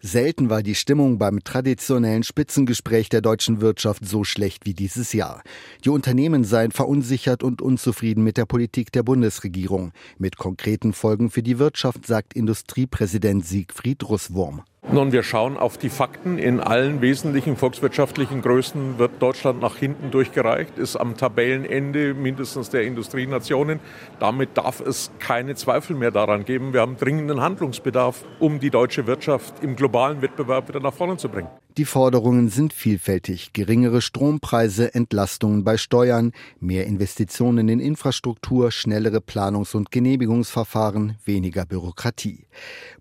Selten 0.00 0.48
war 0.48 0.62
die 0.62 0.76
Stimmung 0.76 1.18
beim 1.18 1.42
traditionellen 1.42 2.22
Spitzengespräch 2.22 3.08
der 3.08 3.20
deutschen 3.20 3.60
Wirtschaft 3.60 4.06
so 4.06 4.22
schlecht 4.22 4.64
wie 4.64 4.72
dieses 4.72 5.12
Jahr. 5.12 5.42
Die 5.84 5.88
Unternehmen 5.88 6.44
seien 6.44 6.70
verunsichert 6.70 7.42
und 7.42 7.60
unzufrieden 7.60 8.22
mit 8.22 8.36
der 8.36 8.46
Politik 8.46 8.92
der 8.92 9.02
Bundesregierung. 9.02 9.90
Mit 10.16 10.38
konkreten 10.38 10.92
Folgen 10.92 11.30
für 11.30 11.42
die 11.42 11.58
Wirtschaft 11.58 12.06
sagt 12.06 12.34
Industriepräsident 12.34 13.44
Siegfried 13.44 14.08
Russwurm. 14.08 14.62
Nun, 14.90 15.12
wir 15.12 15.22
schauen 15.22 15.58
auf 15.58 15.76
die 15.76 15.90
Fakten. 15.90 16.38
In 16.38 16.60
allen 16.60 17.02
wesentlichen 17.02 17.58
volkswirtschaftlichen 17.58 18.40
Größen 18.40 18.98
wird 18.98 19.20
Deutschland 19.20 19.60
nach 19.60 19.76
hinten 19.76 20.10
durchgereicht, 20.10 20.78
ist 20.78 20.96
am 20.96 21.14
Tabellenende 21.14 22.14
mindestens 22.14 22.70
der 22.70 22.84
Industrienationen. 22.84 23.80
Damit 24.18 24.56
darf 24.56 24.80
es 24.80 25.10
keine 25.18 25.54
Zweifel 25.56 25.94
mehr 25.94 26.10
daran 26.10 26.46
geben. 26.46 26.72
Wir 26.72 26.80
haben 26.80 26.96
dringenden 26.96 27.42
Handlungsbedarf, 27.42 28.24
um 28.38 28.60
die 28.60 28.70
deutsche 28.70 29.06
Wirtschaft 29.06 29.62
im 29.62 29.76
globalen 29.76 30.22
Wettbewerb 30.22 30.68
wieder 30.68 30.80
nach 30.80 30.94
vorne 30.94 31.18
zu 31.18 31.28
bringen. 31.28 31.48
Die 31.78 31.84
Forderungen 31.84 32.48
sind 32.48 32.72
vielfältig. 32.72 33.52
Geringere 33.52 34.02
Strompreise, 34.02 34.96
Entlastungen 34.96 35.62
bei 35.62 35.76
Steuern, 35.76 36.32
mehr 36.58 36.86
Investitionen 36.86 37.68
in 37.68 37.78
Infrastruktur, 37.78 38.72
schnellere 38.72 39.18
Planungs- 39.18 39.76
und 39.76 39.92
Genehmigungsverfahren, 39.92 41.18
weniger 41.24 41.66
Bürokratie. 41.66 42.46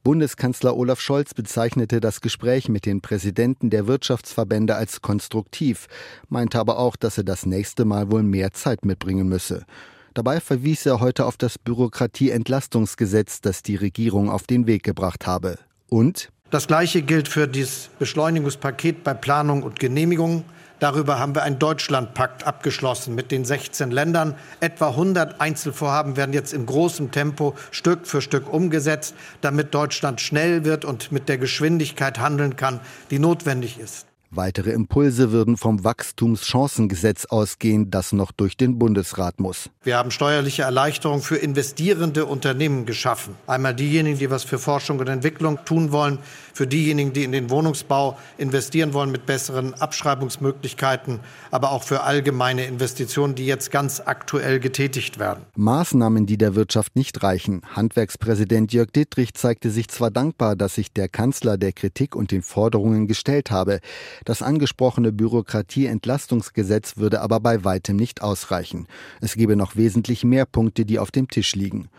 Bundeskanzler 0.03 0.77
Olaf 0.77 1.01
Scholz 1.01 1.33
bezeichnete 1.33 1.99
das 1.99 2.21
Gespräch 2.21 2.69
mit 2.69 2.85
den 2.85 3.01
Präsidenten 3.01 3.71
der 3.71 3.87
Wirtschaftsverbände 3.87 4.75
als 4.75 5.01
konstruktiv, 5.01 5.87
meinte 6.29 6.59
aber 6.59 6.77
auch, 6.77 6.97
dass 6.97 7.17
er 7.17 7.23
das 7.23 7.47
nächste 7.47 7.83
Mal 7.83 8.11
wohl 8.11 8.21
mehr 8.21 8.51
Zeit 8.51 8.85
mitbringen 8.85 9.27
müsse. 9.27 9.65
Dabei 10.13 10.39
verwies 10.39 10.85
er 10.85 10.99
heute 10.99 11.25
auf 11.25 11.37
das 11.37 11.57
Bürokratieentlastungsgesetz, 11.57 13.41
das 13.41 13.63
die 13.63 13.75
Regierung 13.75 14.29
auf 14.29 14.43
den 14.43 14.67
Weg 14.67 14.83
gebracht 14.83 15.25
habe. 15.25 15.57
Und 15.89 16.29
das 16.49 16.67
Gleiche 16.67 17.01
gilt 17.01 17.27
für 17.27 17.47
dieses 17.47 17.89
Beschleunigungspaket 17.99 19.03
bei 19.03 19.13
Planung 19.13 19.63
und 19.63 19.79
Genehmigung. 19.79 20.45
Darüber 20.79 21.17
haben 21.17 21.33
wir 21.33 21.43
einen 21.43 21.57
Deutschlandpakt 21.60 22.45
abgeschlossen 22.45 23.15
mit 23.15 23.31
den 23.31 23.45
16 23.45 23.89
Ländern. 23.89 24.36
Etwa 24.60 24.89
100 24.89 25.41
Einzelvorhaben 25.41 26.15
werden 26.15 26.33
jetzt 26.33 26.53
in 26.53 26.65
großem 26.65 27.12
Tempo 27.12 27.55
Stück 27.71 28.05
für 28.05 28.21
Stück 28.21 28.51
umgesetzt, 28.53 29.15
damit 29.41 29.73
Deutschland 29.73 30.21
schnell 30.21 30.65
wird 30.65 30.86
und 30.86 31.12
mit 31.12 31.29
der 31.29 31.38
Geschwindigkeit 31.39 32.19
handeln 32.19 32.55
kann, 32.55 32.79
die 33.10 33.19
notwendig 33.19 33.79
ist. 33.79 34.05
Weitere 34.29 34.71
Impulse 34.71 35.31
würden 35.31 35.55
vom 35.55 35.85
Wachstumschancengesetz 35.85 37.25
ausgehen, 37.25 37.89
das 37.89 38.11
noch 38.11 38.33
durch 38.33 38.57
den 38.57 38.77
Bundesrat 38.77 39.39
muss. 39.39 39.69
Wir 39.83 39.97
haben 39.97 40.11
steuerliche 40.11 40.63
Erleichterungen 40.63 41.21
für 41.21 41.37
investierende 41.37 42.25
Unternehmen 42.25 42.85
geschaffen. 42.85 43.35
Einmal 43.47 43.73
diejenigen, 43.73 44.19
die 44.19 44.29
was 44.29 44.43
für 44.43 44.59
Forschung 44.59 44.99
und 44.99 45.07
Entwicklung 45.07 45.59
tun 45.63 45.93
wollen, 45.93 46.19
für 46.53 46.67
diejenigen, 46.67 47.13
die 47.13 47.23
in 47.23 47.31
den 47.31 47.49
Wohnungsbau 47.49 48.17
investieren 48.37 48.93
wollen 48.93 49.11
mit 49.11 49.25
besseren 49.25 49.73
Abschreibungsmöglichkeiten, 49.75 51.21
aber 51.49 51.71
auch 51.71 51.83
für 51.83 52.03
allgemeine 52.03 52.65
Investitionen, 52.65 53.35
die 53.35 53.45
jetzt 53.45 53.71
ganz 53.71 54.01
aktuell 54.03 54.59
getätigt 54.59 55.19
werden. 55.19 55.45
Maßnahmen, 55.55 56.25
die 56.25 56.37
der 56.37 56.55
Wirtschaft 56.55 56.97
nicht 56.97 57.23
reichen. 57.23 57.61
Handwerkspräsident 57.75 58.73
Jörg 58.73 58.91
Dittrich 58.91 59.35
zeigte 59.35 59.69
sich 59.69 59.87
zwar 59.87 60.11
dankbar, 60.11 60.57
dass 60.57 60.75
sich 60.75 60.91
der 60.91 61.07
Kanzler 61.07 61.57
der 61.57 61.71
Kritik 61.71 62.15
und 62.15 62.31
den 62.31 62.41
Forderungen 62.41 63.07
gestellt 63.07 63.51
habe. 63.51 63.79
Das 64.25 64.41
angesprochene 64.41 65.12
Bürokratieentlastungsgesetz 65.12 66.97
würde 66.97 67.21
aber 67.21 67.39
bei 67.39 67.63
weitem 67.63 67.95
nicht 67.95 68.21
ausreichen. 68.21 68.88
Es 69.21 69.36
gebe 69.36 69.56
noch 69.56 69.75
wesentlich 69.75 70.23
mehr 70.23 70.45
Punkte, 70.45 70.86
die 70.86 70.99
auf 70.99 71.12
dem 71.12 71.27
Tisch 71.27 71.56
liegen. 71.56 71.89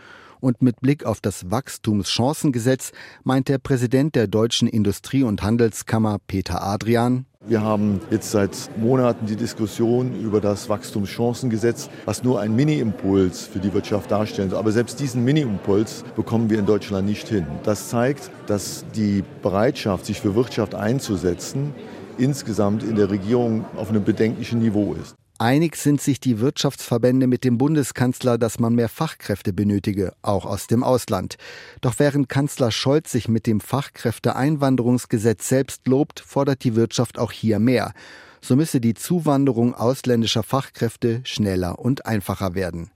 Und 0.41 0.63
mit 0.63 0.81
Blick 0.81 1.05
auf 1.05 1.21
das 1.21 1.51
Wachstumschancengesetz 1.51 2.93
meint 3.25 3.49
der 3.49 3.59
Präsident 3.59 4.15
der 4.15 4.29
Deutschen 4.29 4.69
Industrie- 4.69 5.25
und 5.25 5.43
Handelskammer 5.43 6.19
Peter 6.27 6.63
Adrian, 6.63 7.27
wir 7.47 7.63
haben 7.63 8.01
jetzt 8.11 8.33
seit 8.33 8.51
Monaten 8.77 9.25
die 9.25 9.37
Diskussion 9.37 10.21
über 10.21 10.41
das 10.41 10.69
Wachstumschancengesetz, 10.69 11.89
was 12.05 12.25
nur 12.25 12.41
ein 12.41 12.55
Mini-Impuls 12.55 13.47
für 13.47 13.61
die 13.61 13.73
Wirtschaft 13.73 14.11
darstellen 14.11 14.51
soll. 14.51 14.59
Aber 14.59 14.73
selbst 14.73 14.99
diesen 14.99 15.25
Mini-Impuls 15.25 16.05
bekommen 16.17 16.51
wir 16.51 16.59
in 16.59 16.67
Deutschland 16.67 17.07
nicht 17.07 17.29
hin. 17.29 17.47
Das 17.63 17.91
zeigt, 17.91 18.31
dass 18.49 18.85
die 18.95 19.23
Bereitschaft, 19.41 20.05
sich 20.05 20.21
für 20.21 20.35
Wirtschaft 20.35 20.75
einzusetzen, 20.75 21.73
insgesamt 22.19 22.83
in 22.83 22.97
der 22.97 23.11
Regierung 23.11 23.65
auf 23.77 23.91
einem 23.91 24.05
bedenklichen 24.05 24.59
Niveau 24.59 24.95
ist. 24.95 25.15
Einig 25.41 25.77
sind 25.77 26.01
sich 26.01 26.19
die 26.19 26.41
Wirtschaftsverbände 26.41 27.29
mit 27.29 27.45
dem 27.45 27.59
Bundeskanzler, 27.59 28.39
dass 28.39 28.59
man 28.59 28.75
mehr 28.75 28.89
Fachkräfte 28.89 29.53
benötige, 29.53 30.13
auch 30.21 30.45
aus 30.45 30.67
dem 30.67 30.83
Ausland. 30.83 31.37
Doch 31.81 31.95
während 31.99 32.29
Kanzler 32.29 32.73
Scholz 32.73 33.13
sich 33.13 33.29
mit 33.29 33.47
dem 33.47 33.61
Fachkräfteeinwanderungsgesetz 33.61 35.49
selbst 35.49 35.87
lobt, 35.87 36.19
fordert 36.19 36.65
die 36.65 36.75
Wirtschaft 36.75 37.21
auch 37.21 37.31
hier 37.31 37.61
mehr. 37.61 37.93
So 38.41 38.57
müsse 38.57 38.81
die 38.81 38.95
Zuwanderung 38.95 39.75
ausländischer 39.75 40.43
Fachkräfte 40.43 41.21
schneller 41.23 41.79
und 41.79 42.05
einfacher 42.05 42.57
werden. 42.57 42.91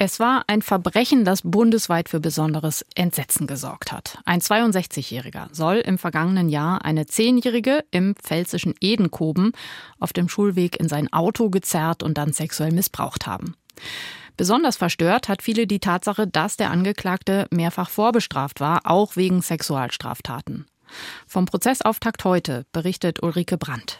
Es 0.00 0.20
war 0.20 0.44
ein 0.46 0.62
Verbrechen, 0.62 1.24
das 1.24 1.42
bundesweit 1.42 2.08
für 2.08 2.20
besonderes 2.20 2.86
Entsetzen 2.94 3.48
gesorgt 3.48 3.90
hat. 3.90 4.18
Ein 4.24 4.40
62-Jähriger 4.40 5.48
soll 5.50 5.78
im 5.78 5.98
vergangenen 5.98 6.48
Jahr 6.48 6.84
eine 6.84 7.06
Zehnjährige 7.06 7.84
im 7.90 8.14
pfälzischen 8.14 8.76
Edenkoben 8.80 9.50
auf 9.98 10.12
dem 10.12 10.28
Schulweg 10.28 10.78
in 10.78 10.88
sein 10.88 11.12
Auto 11.12 11.50
gezerrt 11.50 12.04
und 12.04 12.16
dann 12.16 12.32
sexuell 12.32 12.70
missbraucht 12.70 13.26
haben. 13.26 13.56
Besonders 14.36 14.76
verstört 14.76 15.28
hat 15.28 15.42
viele 15.42 15.66
die 15.66 15.80
Tatsache, 15.80 16.28
dass 16.28 16.56
der 16.56 16.70
Angeklagte 16.70 17.48
mehrfach 17.50 17.90
vorbestraft 17.90 18.60
war, 18.60 18.82
auch 18.84 19.16
wegen 19.16 19.42
Sexualstraftaten. 19.42 20.66
Vom 21.26 21.46
Prozessauftakt 21.46 22.22
heute 22.22 22.66
berichtet 22.70 23.20
Ulrike 23.24 23.58
Brandt. 23.58 23.98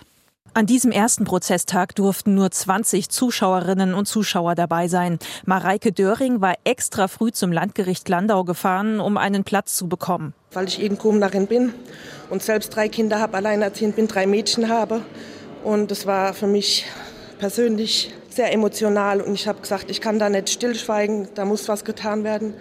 An 0.58 0.66
diesem 0.66 0.90
ersten 0.90 1.22
Prozesstag 1.22 1.94
durften 1.94 2.34
nur 2.34 2.50
20 2.50 3.10
Zuschauerinnen 3.10 3.94
und 3.94 4.06
Zuschauer 4.06 4.56
dabei 4.56 4.88
sein. 4.88 5.20
Mareike 5.46 5.92
Döring 5.92 6.40
war 6.40 6.56
extra 6.64 7.06
früh 7.06 7.30
zum 7.30 7.52
Landgericht 7.52 8.08
Landau 8.08 8.42
gefahren, 8.42 8.98
um 8.98 9.18
einen 9.18 9.44
Platz 9.44 9.76
zu 9.76 9.88
bekommen. 9.88 10.34
Weil 10.50 10.66
ich 10.66 10.82
eben 10.82 10.98
Kumnerin 10.98 11.46
bin 11.46 11.74
und 12.28 12.42
selbst 12.42 12.70
drei 12.70 12.88
Kinder 12.88 13.20
habe, 13.20 13.36
alleinerziehend 13.36 13.94
bin, 13.94 14.08
drei 14.08 14.26
Mädchen 14.26 14.68
habe. 14.68 15.02
Und 15.62 15.92
es 15.92 16.06
war 16.06 16.34
für 16.34 16.48
mich 16.48 16.86
persönlich 17.38 18.12
sehr 18.28 18.52
emotional. 18.52 19.20
Und 19.20 19.34
ich 19.34 19.46
habe 19.46 19.60
gesagt, 19.60 19.92
ich 19.92 20.00
kann 20.00 20.18
da 20.18 20.28
nicht 20.28 20.50
stillschweigen, 20.50 21.28
da 21.36 21.44
muss 21.44 21.68
was 21.68 21.84
getan 21.84 22.24
werden. 22.24 22.54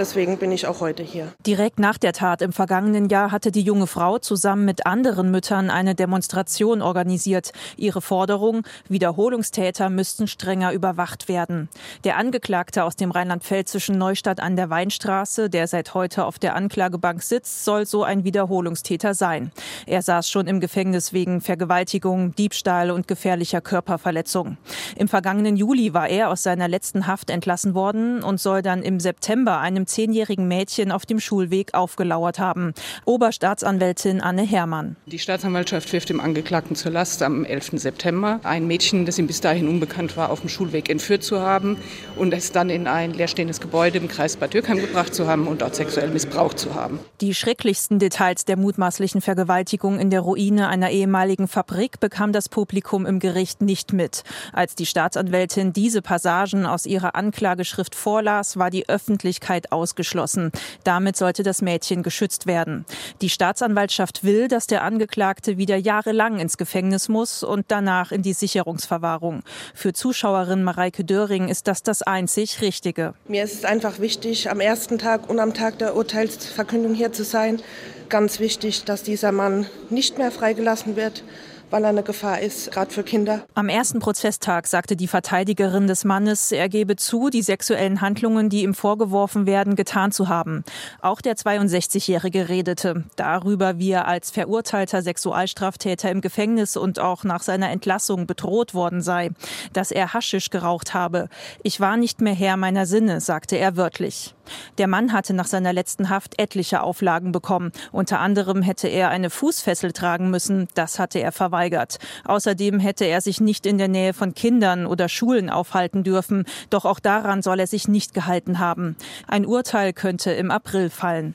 Deswegen 0.00 0.38
bin 0.38 0.50
ich 0.50 0.66
auch 0.66 0.80
heute 0.80 1.02
hier. 1.02 1.30
Direkt 1.44 1.78
nach 1.78 1.98
der 1.98 2.14
Tat 2.14 2.40
im 2.40 2.54
vergangenen 2.54 3.10
Jahr 3.10 3.32
hatte 3.32 3.52
die 3.52 3.60
junge 3.60 3.86
Frau 3.86 4.16
zusammen 4.18 4.64
mit 4.64 4.86
anderen 4.86 5.30
Müttern 5.30 5.68
eine 5.68 5.94
Demonstration 5.94 6.80
organisiert. 6.80 7.52
Ihre 7.76 8.00
Forderung, 8.00 8.62
Wiederholungstäter 8.88 9.90
müssten 9.90 10.26
strenger 10.26 10.72
überwacht 10.72 11.28
werden. 11.28 11.68
Der 12.04 12.16
Angeklagte 12.16 12.84
aus 12.84 12.96
dem 12.96 13.10
rheinland-pfälzischen 13.10 13.98
Neustadt 13.98 14.40
an 14.40 14.56
der 14.56 14.70
Weinstraße, 14.70 15.50
der 15.50 15.68
seit 15.68 15.92
heute 15.92 16.24
auf 16.24 16.38
der 16.38 16.56
Anklagebank 16.56 17.22
sitzt, 17.22 17.66
soll 17.66 17.84
so 17.84 18.02
ein 18.02 18.24
Wiederholungstäter 18.24 19.12
sein. 19.12 19.52
Er 19.84 20.00
saß 20.00 20.30
schon 20.30 20.46
im 20.46 20.60
Gefängnis 20.60 21.12
wegen 21.12 21.42
Vergewaltigung, 21.42 22.34
Diebstahl 22.36 22.90
und 22.90 23.06
gefährlicher 23.06 23.60
Körperverletzung. 23.60 24.56
Im 24.96 25.08
vergangenen 25.08 25.58
Juli 25.58 25.92
war 25.92 26.08
er 26.08 26.30
aus 26.30 26.42
seiner 26.42 26.68
letzten 26.68 27.06
Haft 27.06 27.28
entlassen 27.28 27.74
worden 27.74 28.22
und 28.22 28.40
soll 28.40 28.62
dann 28.62 28.82
im 28.82 28.98
September 28.98 29.58
einem 29.58 29.84
zehnjährigen 29.90 30.48
Mädchen 30.48 30.92
auf 30.92 31.04
dem 31.04 31.20
Schulweg 31.20 31.74
aufgelauert 31.74 32.38
haben. 32.38 32.72
Oberstaatsanwältin 33.04 34.20
Anne 34.20 34.42
Herrmann. 34.42 34.96
Die 35.06 35.18
Staatsanwaltschaft 35.18 35.92
wirft 35.92 36.08
dem 36.08 36.20
Angeklagten 36.20 36.76
zur 36.76 36.92
Last 36.92 37.22
am 37.22 37.44
11. 37.44 37.72
September 37.74 38.40
ein 38.44 38.66
Mädchen, 38.66 39.04
das 39.04 39.18
ihm 39.18 39.26
bis 39.26 39.40
dahin 39.40 39.68
unbekannt 39.68 40.16
war, 40.16 40.30
auf 40.30 40.40
dem 40.40 40.48
Schulweg 40.48 40.88
entführt 40.88 41.22
zu 41.22 41.40
haben 41.40 41.76
und 42.16 42.32
es 42.32 42.52
dann 42.52 42.70
in 42.70 42.86
ein 42.86 43.12
leerstehendes 43.12 43.60
Gebäude 43.60 43.98
im 43.98 44.08
Kreis 44.08 44.36
Bad 44.36 44.54
Dürkheim 44.54 44.78
gebracht 44.78 45.14
zu 45.14 45.26
haben 45.26 45.46
und 45.46 45.62
dort 45.62 45.74
sexuell 45.74 46.08
missbraucht 46.08 46.58
zu 46.58 46.74
haben. 46.74 47.00
Die 47.20 47.34
schrecklichsten 47.34 47.98
Details 47.98 48.44
der 48.44 48.56
mutmaßlichen 48.56 49.20
Vergewaltigung 49.20 49.98
in 49.98 50.10
der 50.10 50.20
Ruine 50.20 50.68
einer 50.68 50.90
ehemaligen 50.90 51.48
Fabrik 51.48 52.00
bekam 52.00 52.32
das 52.32 52.48
Publikum 52.48 53.06
im 53.06 53.18
Gericht 53.18 53.62
nicht 53.62 53.92
mit. 53.92 54.22
Als 54.52 54.74
die 54.74 54.86
Staatsanwältin 54.86 55.72
diese 55.72 56.02
Passagen 56.02 56.66
aus 56.66 56.86
ihrer 56.86 57.14
Anklageschrift 57.14 57.94
vorlas, 57.94 58.56
war 58.56 58.70
die 58.70 58.88
Öffentlichkeit 58.88 59.69
ausgeschlossen. 59.72 60.52
Damit 60.84 61.16
sollte 61.16 61.42
das 61.42 61.62
Mädchen 61.62 62.02
geschützt 62.02 62.46
werden. 62.46 62.84
Die 63.20 63.30
Staatsanwaltschaft 63.30 64.24
will, 64.24 64.48
dass 64.48 64.66
der 64.66 64.82
Angeklagte 64.82 65.56
wieder 65.56 65.76
jahrelang 65.76 66.38
ins 66.38 66.56
Gefängnis 66.56 67.08
muss 67.08 67.42
und 67.42 67.66
danach 67.68 68.12
in 68.12 68.22
die 68.22 68.32
Sicherungsverwahrung. 68.32 69.42
Für 69.74 69.92
Zuschauerin 69.92 70.62
Mareike 70.62 71.04
Döring 71.04 71.48
ist 71.48 71.66
das 71.66 71.82
das 71.82 72.02
einzig 72.02 72.60
Richtige. 72.60 73.14
Mir 73.28 73.44
ist 73.44 73.54
es 73.54 73.64
einfach 73.64 73.98
wichtig, 73.98 74.50
am 74.50 74.60
ersten 74.60 74.98
Tag 74.98 75.28
und 75.28 75.38
am 75.40 75.54
Tag 75.54 75.78
der 75.78 75.96
Urteilsverkündung 75.96 76.94
hier 76.94 77.12
zu 77.12 77.24
sein. 77.24 77.60
Ganz 78.08 78.40
wichtig, 78.40 78.84
dass 78.84 79.02
dieser 79.02 79.32
Mann 79.32 79.66
nicht 79.88 80.18
mehr 80.18 80.32
freigelassen 80.32 80.96
wird 80.96 81.22
weil 81.70 81.84
er 81.84 81.90
eine 81.90 82.02
Gefahr 82.02 82.40
ist, 82.40 82.70
gerade 82.72 82.90
für 82.90 83.02
Kinder. 83.02 83.42
Am 83.54 83.68
ersten 83.68 84.00
Prozesstag 84.00 84.66
sagte 84.66 84.96
die 84.96 85.08
Verteidigerin 85.08 85.86
des 85.86 86.04
Mannes, 86.04 86.52
er 86.52 86.68
gebe 86.68 86.96
zu, 86.96 87.30
die 87.30 87.42
sexuellen 87.42 88.00
Handlungen, 88.00 88.48
die 88.48 88.62
ihm 88.62 88.74
vorgeworfen 88.74 89.46
werden, 89.46 89.76
getan 89.76 90.12
zu 90.12 90.28
haben. 90.28 90.64
Auch 91.00 91.20
der 91.20 91.36
62-Jährige 91.36 92.48
redete 92.48 93.04
darüber, 93.16 93.78
wie 93.78 93.90
er 93.90 94.06
als 94.06 94.30
verurteilter 94.30 95.02
Sexualstraftäter 95.02 96.10
im 96.10 96.20
Gefängnis 96.20 96.76
und 96.76 96.98
auch 96.98 97.24
nach 97.24 97.42
seiner 97.42 97.70
Entlassung 97.70 98.26
bedroht 98.26 98.74
worden 98.74 99.00
sei, 99.00 99.30
dass 99.72 99.90
er 99.90 100.12
Haschisch 100.12 100.50
geraucht 100.50 100.94
habe. 100.94 101.28
Ich 101.62 101.80
war 101.80 101.96
nicht 101.96 102.20
mehr 102.20 102.34
Herr 102.34 102.56
meiner 102.56 102.86
Sinne, 102.86 103.20
sagte 103.20 103.56
er 103.56 103.76
wörtlich. 103.76 104.34
Der 104.78 104.86
Mann 104.86 105.12
hatte 105.12 105.34
nach 105.34 105.46
seiner 105.46 105.72
letzten 105.72 106.10
Haft 106.10 106.40
etliche 106.40 106.82
Auflagen 106.82 107.32
bekommen. 107.32 107.72
Unter 107.92 108.20
anderem 108.20 108.62
hätte 108.62 108.88
er 108.88 109.10
eine 109.10 109.30
Fußfessel 109.30 109.92
tragen 109.92 110.30
müssen. 110.30 110.68
Das 110.74 110.98
hatte 110.98 111.18
er 111.20 111.32
verweigert. 111.32 111.98
Außerdem 112.24 112.80
hätte 112.80 113.04
er 113.04 113.20
sich 113.20 113.40
nicht 113.40 113.66
in 113.66 113.78
der 113.78 113.88
Nähe 113.88 114.14
von 114.14 114.34
Kindern 114.34 114.86
oder 114.86 115.08
Schulen 115.08 115.50
aufhalten 115.50 116.04
dürfen. 116.04 116.44
Doch 116.70 116.84
auch 116.84 117.00
daran 117.00 117.42
soll 117.42 117.60
er 117.60 117.66
sich 117.66 117.88
nicht 117.88 118.14
gehalten 118.14 118.58
haben. 118.58 118.96
Ein 119.26 119.46
Urteil 119.46 119.92
könnte 119.92 120.32
im 120.32 120.50
April 120.50 120.90
fallen. 120.90 121.34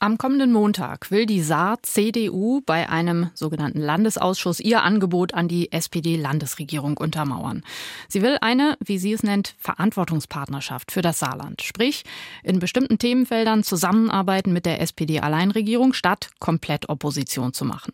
Am 0.00 0.16
kommenden 0.16 0.52
Montag 0.52 1.10
will 1.10 1.26
die 1.26 1.42
Saar-CDU 1.42 2.60
bei 2.64 2.88
einem 2.88 3.30
sogenannten 3.34 3.80
Landesausschuss 3.80 4.60
ihr 4.60 4.84
Angebot 4.84 5.34
an 5.34 5.48
die 5.48 5.72
SPD-Landesregierung 5.72 6.96
untermauern. 6.96 7.64
Sie 8.06 8.22
will 8.22 8.38
eine, 8.40 8.76
wie 8.78 8.98
sie 8.98 9.12
es 9.12 9.24
nennt, 9.24 9.56
Verantwortungspartnerschaft 9.58 10.92
für 10.92 11.02
das 11.02 11.18
Saarland. 11.18 11.62
Sprich, 11.62 12.04
in 12.44 12.60
bestimmten 12.60 12.98
Themenfeldern 12.98 13.64
zusammenarbeiten 13.64 14.52
mit 14.52 14.66
der 14.66 14.80
SPD-Alleinregierung, 14.82 15.92
statt 15.92 16.30
komplett 16.38 16.88
Opposition 16.88 17.52
zu 17.52 17.64
machen. 17.64 17.92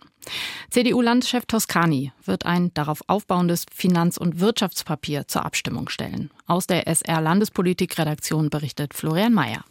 CDU-Landeschef 0.69 1.47
Toscani 1.47 2.13
wird 2.23 2.45
ein 2.45 2.75
darauf 2.75 3.01
aufbauendes 3.07 3.65
Finanz- 3.75 4.19
und 4.19 4.41
Wirtschaftspapier 4.41 5.27
zur 5.27 5.47
Abstimmung 5.47 5.89
stellen. 5.89 6.31
Aus 6.47 6.67
der 6.67 6.87
SR-Landespolitik-Redaktion 6.87 8.51
berichtet 8.51 8.93
Florian 8.93 9.33
Mayer. 9.33 9.65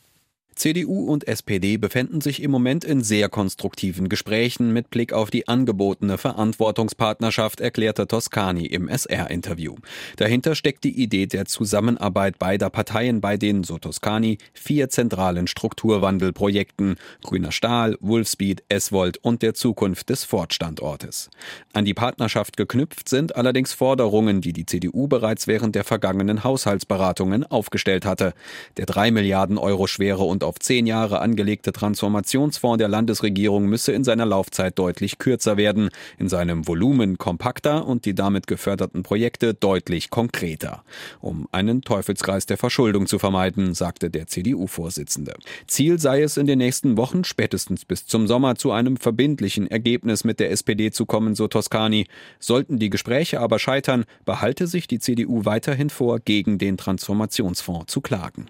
CDU 0.56 1.06
und 1.12 1.28
SPD 1.28 1.78
befänden 1.78 2.22
sich 2.22 2.42
im 2.42 2.52
Moment 2.52 2.84
in 2.84 3.02
sehr 3.02 3.30
konstruktiven 3.30 4.10
Gesprächen 4.10 4.72
mit 4.74 4.90
Blick 4.90 5.14
auf 5.14 5.30
die 5.30 5.48
angebotene 5.48 6.18
Verantwortungspartnerschaft, 6.18 7.60
erklärte 7.60 8.08
Toscani 8.08 8.66
im 8.66 8.88
SR-Interview. 8.88 9.76
Dahinter 10.18 10.56
steckt 10.56 10.84
die 10.84 11.02
Idee 11.02 11.26
der 11.26 11.46
Zusammenarbeit 11.46 12.40
beider 12.40 12.70
Parteien 12.70 13.22
bei 13.22 13.38
den, 13.38 13.64
so 13.64 13.78
Toscani, 13.78 14.38
vier 14.54 14.90
zentralen 14.90 15.48
Strukturwandelprojekten 15.48 16.96
Grüner 17.24 17.52
Stahl, 17.52 17.98
Wolfspeed, 18.00 18.64
Eswold 18.70 19.18
und 19.18 19.42
der 19.42 19.54
Zukunft 19.54 20.10
des 20.10 20.24
Ford-Standortes. 20.24 21.30
An 21.74 21.86
die 21.86 21.94
Partnerschaft 21.94 22.58
geknüpft 22.58 23.10
sind 23.10 23.36
allerdings 23.36 23.74
Forderungen, 23.74 24.42
die 24.42 24.54
die 24.54 24.66
CDU 24.66 25.08
bereits 25.08 25.48
während 25.48 25.76
der 25.76 25.84
vergangenen 25.84 26.44
Haushaltsberatungen 26.44 27.44
aufgestellt 27.44 28.06
hatte. 28.06 28.34
Der 28.78 28.86
drei 28.86 29.12
Milliarden 29.12 29.58
Euro 29.58 29.88
schwere 29.88 30.24
und 30.24 30.43
auf 30.44 30.60
zehn 30.60 30.86
Jahre 30.86 31.20
angelegte 31.20 31.72
Transformationsfonds 31.72 32.78
der 32.78 32.88
Landesregierung 32.88 33.66
müsse 33.66 33.92
in 33.92 34.04
seiner 34.04 34.26
Laufzeit 34.26 34.78
deutlich 34.78 35.18
kürzer 35.18 35.58
werden, 35.58 35.90
in 36.18 36.30
seinem 36.30 36.68
Volumen 36.68 37.18
kompakter 37.18 37.86
und 37.88 38.06
die 38.06 38.14
damit 38.14 38.48
geförderten 38.48 39.04
Projekte 39.04 39.54
deutlich 39.54 40.10
konkreter. 40.10 40.84
Um 41.22 41.48
einen 41.52 41.82
Teufelskreis 41.82 42.46
der 42.46 42.58
Verschuldung 42.58 43.08
zu 43.08 43.20
vermeiden, 43.20 43.74
sagte 43.74 44.10
der 44.10 44.28
CDU-Vorsitzende. 44.28 45.34
Ziel 45.68 46.00
sei 46.00 46.22
es 46.22 46.38
in 46.38 46.48
den 46.48 46.60
nächsten 46.60 46.98
Wochen 46.98 47.24
spätestens 47.24 47.86
bis 47.86 48.06
zum 48.06 48.28
Sommer 48.28 48.56
zu 48.56 48.72
einem 48.72 48.98
verbindlichen 48.98 49.68
Ergebnis 49.68 50.24
mit 50.24 50.40
der 50.40 50.52
SPD 50.52 50.92
zu 50.92 51.06
kommen, 51.06 51.36
so 51.36 51.48
Toscani. 51.48 52.08
Sollten 52.40 52.80
die 52.80 52.90
Gespräche 52.90 53.40
aber 53.40 53.60
scheitern, 53.60 54.06
behalte 54.26 54.68
sich 54.68 54.88
die 54.88 55.00
CDU 55.00 55.46
weiterhin 55.46 55.90
vor, 55.90 56.20
gegen 56.20 56.58
den 56.58 56.78
Transformationsfonds 56.78 57.92
zu 57.92 58.02
klagen. 58.02 58.48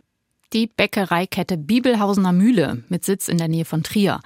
Die 0.54 0.68
Bäckereikette 0.68 1.58
Bibelhausener 1.58 2.32
Mühle 2.32 2.84
mit 2.88 3.04
Sitz 3.04 3.28
in 3.28 3.40
der 3.40 3.48
Nähe 3.48 3.66
von 3.66 3.82
Trier 3.82 4.20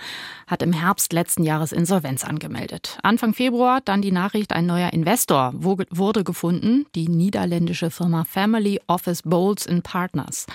hat 0.45 0.61
im 0.61 0.73
Herbst 0.73 1.13
letzten 1.13 1.43
Jahres 1.43 1.71
Insolvenz 1.71 2.25
angemeldet. 2.25 2.97
Anfang 3.01 3.33
Februar 3.33 3.79
dann 3.79 4.01
die 4.01 4.11
Nachricht, 4.11 4.51
ein 4.51 4.65
neuer 4.65 4.91
Investor 4.91 5.53
wurde 5.55 6.25
gefunden, 6.25 6.85
die 6.95 7.07
niederländische 7.07 7.91
Firma 7.91 8.25
Family 8.25 8.81
Office 8.87 9.21
Bowles 9.21 9.69
Partners. 9.83 10.47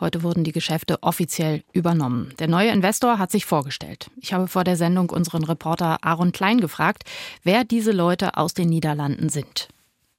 Heute 0.00 0.22
wurden 0.22 0.42
die 0.42 0.52
Geschäfte 0.52 1.02
offiziell 1.02 1.62
übernommen. 1.74 2.32
Der 2.38 2.48
neue 2.48 2.70
Investor 2.70 3.18
hat 3.18 3.30
sich 3.30 3.44
vorgestellt. 3.44 4.10
Ich 4.16 4.32
habe 4.32 4.48
vor 4.48 4.64
der 4.64 4.76
Sendung 4.76 5.10
unseren 5.10 5.44
Reporter 5.44 5.98
Aaron 6.02 6.32
Klein 6.32 6.60
gefragt, 6.60 7.04
wer 7.42 7.64
diese 7.64 7.92
Leute 7.92 8.38
aus 8.38 8.54
den 8.54 8.70
Niederlanden 8.70 9.28
sind. 9.28 9.68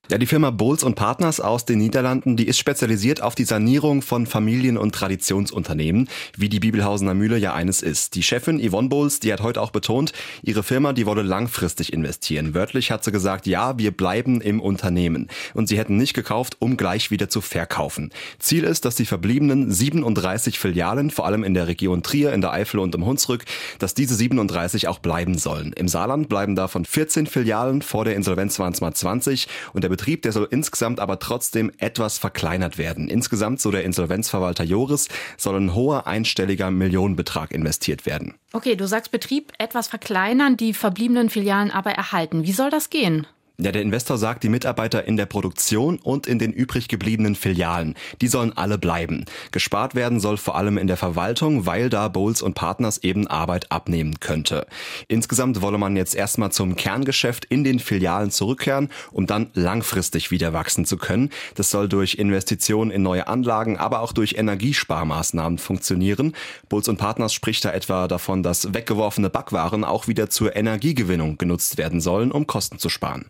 Ja, 0.07 0.19
die 0.19 0.27
Firma 0.27 0.51
Bowles 0.51 0.83
und 0.83 0.93
Partners 0.93 1.39
aus 1.39 1.65
den 1.65 1.79
Niederlanden, 1.79 2.37
die 2.37 2.45
ist 2.45 2.59
spezialisiert 2.59 3.23
auf 3.23 3.33
die 3.33 3.43
Sanierung 3.43 4.03
von 4.03 4.27
Familien- 4.27 4.77
und 4.77 4.93
Traditionsunternehmen, 4.93 6.09
wie 6.37 6.47
die 6.47 6.59
Bibelhausener 6.59 7.15
Mühle 7.15 7.39
ja 7.39 7.55
eines 7.55 7.81
ist. 7.81 8.13
Die 8.13 8.21
Chefin 8.21 8.59
Yvonne 8.59 8.87
Bowles, 8.87 9.19
die 9.19 9.33
hat 9.33 9.41
heute 9.41 9.59
auch 9.59 9.71
betont, 9.71 10.13
ihre 10.43 10.61
Firma, 10.61 10.93
die 10.93 11.07
wolle 11.07 11.23
langfristig 11.23 11.91
investieren. 11.91 12.53
Wörtlich 12.53 12.91
hat 12.91 13.03
sie 13.03 13.11
gesagt, 13.11 13.47
ja, 13.47 13.79
wir 13.79 13.89
bleiben 13.89 14.41
im 14.41 14.61
Unternehmen. 14.61 15.27
Und 15.55 15.69
sie 15.69 15.77
hätten 15.79 15.97
nicht 15.97 16.13
gekauft, 16.13 16.57
um 16.59 16.77
gleich 16.77 17.09
wieder 17.09 17.27
zu 17.27 17.41
verkaufen. 17.41 18.11
Ziel 18.37 18.63
ist, 18.63 18.85
dass 18.85 18.93
die 18.93 19.07
verbliebenen 19.07 19.71
37 19.71 20.59
Filialen, 20.59 21.09
vor 21.09 21.25
allem 21.25 21.43
in 21.43 21.55
der 21.55 21.67
Region 21.67 22.03
Trier, 22.03 22.31
in 22.31 22.41
der 22.41 22.53
Eifel 22.53 22.79
und 22.79 22.93
im 22.93 23.07
Hunsrück, 23.07 23.43
dass 23.79 23.95
diese 23.95 24.13
37 24.13 24.87
auch 24.87 24.99
bleiben 24.99 25.39
sollen. 25.39 25.73
Im 25.73 25.87
Saarland 25.87 26.29
bleiben 26.29 26.55
davon 26.55 26.85
14 26.85 27.25
Filialen, 27.25 27.81
vor 27.81 28.05
der 28.05 28.15
Insolvenz 28.15 28.59
waren 28.59 28.71
es 28.71 28.81
mal 28.81 28.93
20 28.93 29.47
und 29.73 29.83
der 29.83 29.94
Betrieb, 29.95 30.23
der 30.23 30.33
soll 30.33 30.49
insgesamt 30.51 30.99
aber 30.99 31.19
trotzdem 31.19 31.71
etwas 31.77 32.17
verkleinert 32.17 32.77
werden. 32.77 33.07
Insgesamt, 33.07 33.61
so 33.61 33.71
der 33.71 33.85
Insolvenzverwalter 33.85 34.65
Joris, 34.65 35.07
soll 35.37 35.55
ein 35.55 35.73
hoher 35.73 36.05
einstelliger 36.05 36.69
Millionenbetrag 36.69 37.53
investiert 37.53 38.05
werden. 38.05 38.33
Okay, 38.51 38.75
du 38.75 38.87
sagst 38.87 39.11
Betrieb 39.11 39.53
etwas 39.57 39.87
verkleinern, 39.87 40.57
die 40.57 40.73
verbliebenen 40.73 41.29
Filialen 41.29 41.71
aber 41.71 41.91
erhalten. 41.91 42.43
Wie 42.43 42.51
soll 42.51 42.69
das 42.69 42.89
gehen? 42.89 43.25
Ja, 43.57 43.71
der 43.71 43.83
Investor 43.83 44.17
sagt, 44.17 44.43
die 44.43 44.49
Mitarbeiter 44.49 45.05
in 45.05 45.15
der 45.15 45.27
Produktion 45.27 45.97
und 45.99 46.27
in 46.27 46.39
den 46.39 46.51
übrig 46.51 46.89
gebliebenen 46.89 47.35
Filialen, 47.35 47.95
die 48.19 48.27
sollen 48.27 48.51
alle 48.57 48.77
bleiben. 48.77 49.23
Gespart 49.51 49.95
werden 49.95 50.19
soll 50.19 50.35
vor 50.35 50.57
allem 50.57 50.77
in 50.77 50.87
der 50.87 50.97
Verwaltung, 50.97 51.65
weil 51.65 51.89
da 51.89 52.09
Bowles 52.09 52.41
und 52.41 52.53
Partners 52.53 52.97
eben 52.97 53.27
Arbeit 53.27 53.71
abnehmen 53.71 54.19
könnte. 54.19 54.67
Insgesamt 55.07 55.61
wolle 55.61 55.77
man 55.77 55.95
jetzt 55.95 56.15
erstmal 56.15 56.51
zum 56.51 56.75
Kerngeschäft 56.75 57.45
in 57.45 57.63
den 57.63 57.79
Filialen 57.79 58.29
zurückkehren, 58.29 58.89
um 59.13 59.25
dann 59.25 59.51
langfristig 59.53 60.31
wieder 60.31 60.51
wachsen 60.51 60.83
zu 60.83 60.97
können. 60.97 61.29
Das 61.55 61.71
soll 61.71 61.87
durch 61.87 62.15
Investitionen 62.15 62.91
in 62.91 63.03
neue 63.03 63.29
Anlagen, 63.29 63.77
aber 63.77 64.01
auch 64.01 64.11
durch 64.11 64.33
Energiesparmaßnahmen 64.33 65.59
funktionieren. 65.59 66.35
Bowles 66.67 66.89
und 66.89 66.97
Partners 66.97 67.33
spricht 67.33 67.63
da 67.63 67.71
etwa 67.71 68.09
davon, 68.09 68.43
dass 68.43 68.73
weggeworfene 68.73 69.29
Backwaren 69.29 69.85
auch 69.85 70.09
wieder 70.09 70.29
zur 70.29 70.57
Energiegewinnung 70.57 71.37
genutzt 71.37 71.77
werden 71.77 72.01
sollen, 72.01 72.33
um 72.33 72.47
Kosten 72.47 72.79
zu 72.79 72.89
sparen. 72.89 73.29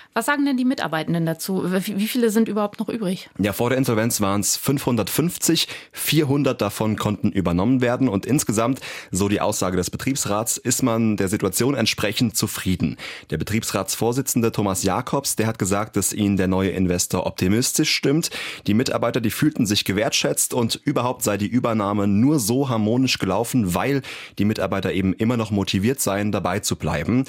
Was 0.13 0.25
sagen 0.25 0.43
denn 0.43 0.57
die 0.57 0.65
Mitarbeitenden 0.65 1.25
dazu? 1.25 1.63
Wie 1.63 2.07
viele 2.07 2.31
sind 2.31 2.49
überhaupt 2.49 2.81
noch 2.81 2.89
übrig? 2.89 3.29
Ja, 3.39 3.53
vor 3.53 3.69
der 3.69 3.77
Insolvenz 3.77 4.19
waren 4.19 4.41
es 4.41 4.57
550, 4.57 5.69
400 5.93 6.61
davon 6.61 6.97
konnten 6.97 7.31
übernommen 7.31 7.79
werden 7.79 8.09
und 8.09 8.25
insgesamt, 8.25 8.81
so 9.11 9.29
die 9.29 9.39
Aussage 9.39 9.77
des 9.77 9.89
Betriebsrats, 9.89 10.57
ist 10.57 10.83
man 10.83 11.15
der 11.15 11.29
Situation 11.29 11.75
entsprechend 11.75 12.35
zufrieden. 12.35 12.97
Der 13.29 13.37
Betriebsratsvorsitzende 13.37 14.51
Thomas 14.51 14.83
Jakobs, 14.83 15.37
der 15.37 15.47
hat 15.47 15.57
gesagt, 15.57 15.95
dass 15.95 16.11
ihn 16.11 16.35
der 16.35 16.49
neue 16.49 16.71
Investor 16.71 17.25
optimistisch 17.25 17.93
stimmt. 17.95 18.31
Die 18.67 18.73
Mitarbeiter, 18.73 19.21
die 19.21 19.31
fühlten 19.31 19.65
sich 19.65 19.85
gewertschätzt 19.85 20.53
und 20.53 20.75
überhaupt 20.83 21.23
sei 21.23 21.37
die 21.37 21.47
Übernahme 21.47 22.07
nur 22.07 22.39
so 22.39 22.67
harmonisch 22.67 23.17
gelaufen, 23.17 23.75
weil 23.75 24.01
die 24.39 24.45
Mitarbeiter 24.45 24.91
eben 24.91 25.13
immer 25.13 25.37
noch 25.37 25.51
motiviert 25.51 26.01
seien, 26.01 26.33
dabei 26.33 26.59
zu 26.59 26.75
bleiben. 26.75 27.23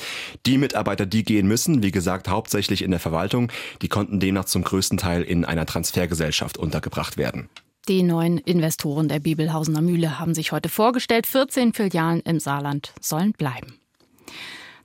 Die 0.47 0.59
Mitarbeiter, 0.59 1.07
die 1.07 1.23
gehen 1.23 1.47
müssen, 1.47 1.85
wie 1.85 1.93
gesagt, 1.93 2.27
hauptsächlich 2.29 2.72
hauptsächlich 2.73 2.83
in 2.83 2.91
der 2.91 3.01
Verwaltung, 3.01 3.53
die 3.83 3.89
konnten 3.89 4.19
demnach 4.19 4.47
zum 4.47 4.65
größten 4.65 4.97
Teil 4.97 5.23
in 5.23 5.45
einer 5.45 5.67
Transfergesellschaft 5.67 6.57
untergebracht 6.57 7.19
werden. 7.19 7.49
Die 7.89 8.03
neuen 8.03 8.39
Investoren 8.39 9.09
der 9.09 9.19
Bibelhausener 9.19 9.83
Mühle 9.83 10.19
haben 10.19 10.35
sich 10.35 10.53
heute 10.53 10.69
vorgestellt. 10.69 11.27
14 11.27 11.75
Filialen 11.75 12.21
im 12.21 12.39
Saarland 12.39 12.95
sollen 13.01 13.33
bleiben. 13.33 13.75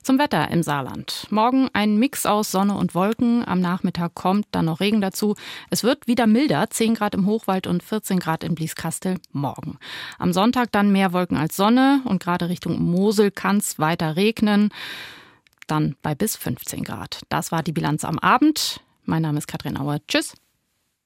Zum 0.02 0.18
Wetter 0.18 0.50
im 0.50 0.62
Saarland. 0.62 1.26
Morgen 1.30 1.68
ein 1.72 1.98
Mix 1.98 2.26
aus 2.26 2.50
Sonne 2.50 2.76
und 2.76 2.94
Wolken. 2.94 3.46
Am 3.46 3.60
Nachmittag 3.60 4.14
kommt 4.14 4.46
dann 4.50 4.64
noch 4.64 4.80
Regen 4.80 5.00
dazu. 5.00 5.34
Es 5.70 5.84
wird 5.84 6.06
wieder 6.06 6.26
milder, 6.26 6.68
10 6.70 6.94
Grad 6.94 7.14
im 7.14 7.26
Hochwald 7.26 7.66
und 7.66 7.82
14 7.82 8.18
Grad 8.18 8.42
in 8.42 8.54
Blieskastel 8.54 9.18
morgen. 9.32 9.78
Am 10.18 10.32
Sonntag 10.32 10.72
dann 10.72 10.92
mehr 10.92 11.12
Wolken 11.12 11.36
als 11.36 11.56
Sonne 11.56 12.00
und 12.04 12.22
gerade 12.22 12.48
Richtung 12.48 12.82
Mosel 12.82 13.30
kann 13.30 13.58
es 13.58 13.78
weiter 13.78 14.16
regnen 14.16 14.70
dann 15.70 15.96
bei 16.02 16.14
bis 16.14 16.36
15 16.36 16.84
Grad. 16.84 17.20
Das 17.28 17.52
war 17.52 17.62
die 17.62 17.72
Bilanz 17.72 18.04
am 18.04 18.18
Abend. 18.18 18.80
Mein 19.04 19.22
Name 19.22 19.38
ist 19.38 19.46
Katrin 19.46 19.76
Auer. 19.76 19.98
Tschüss. 20.06 20.34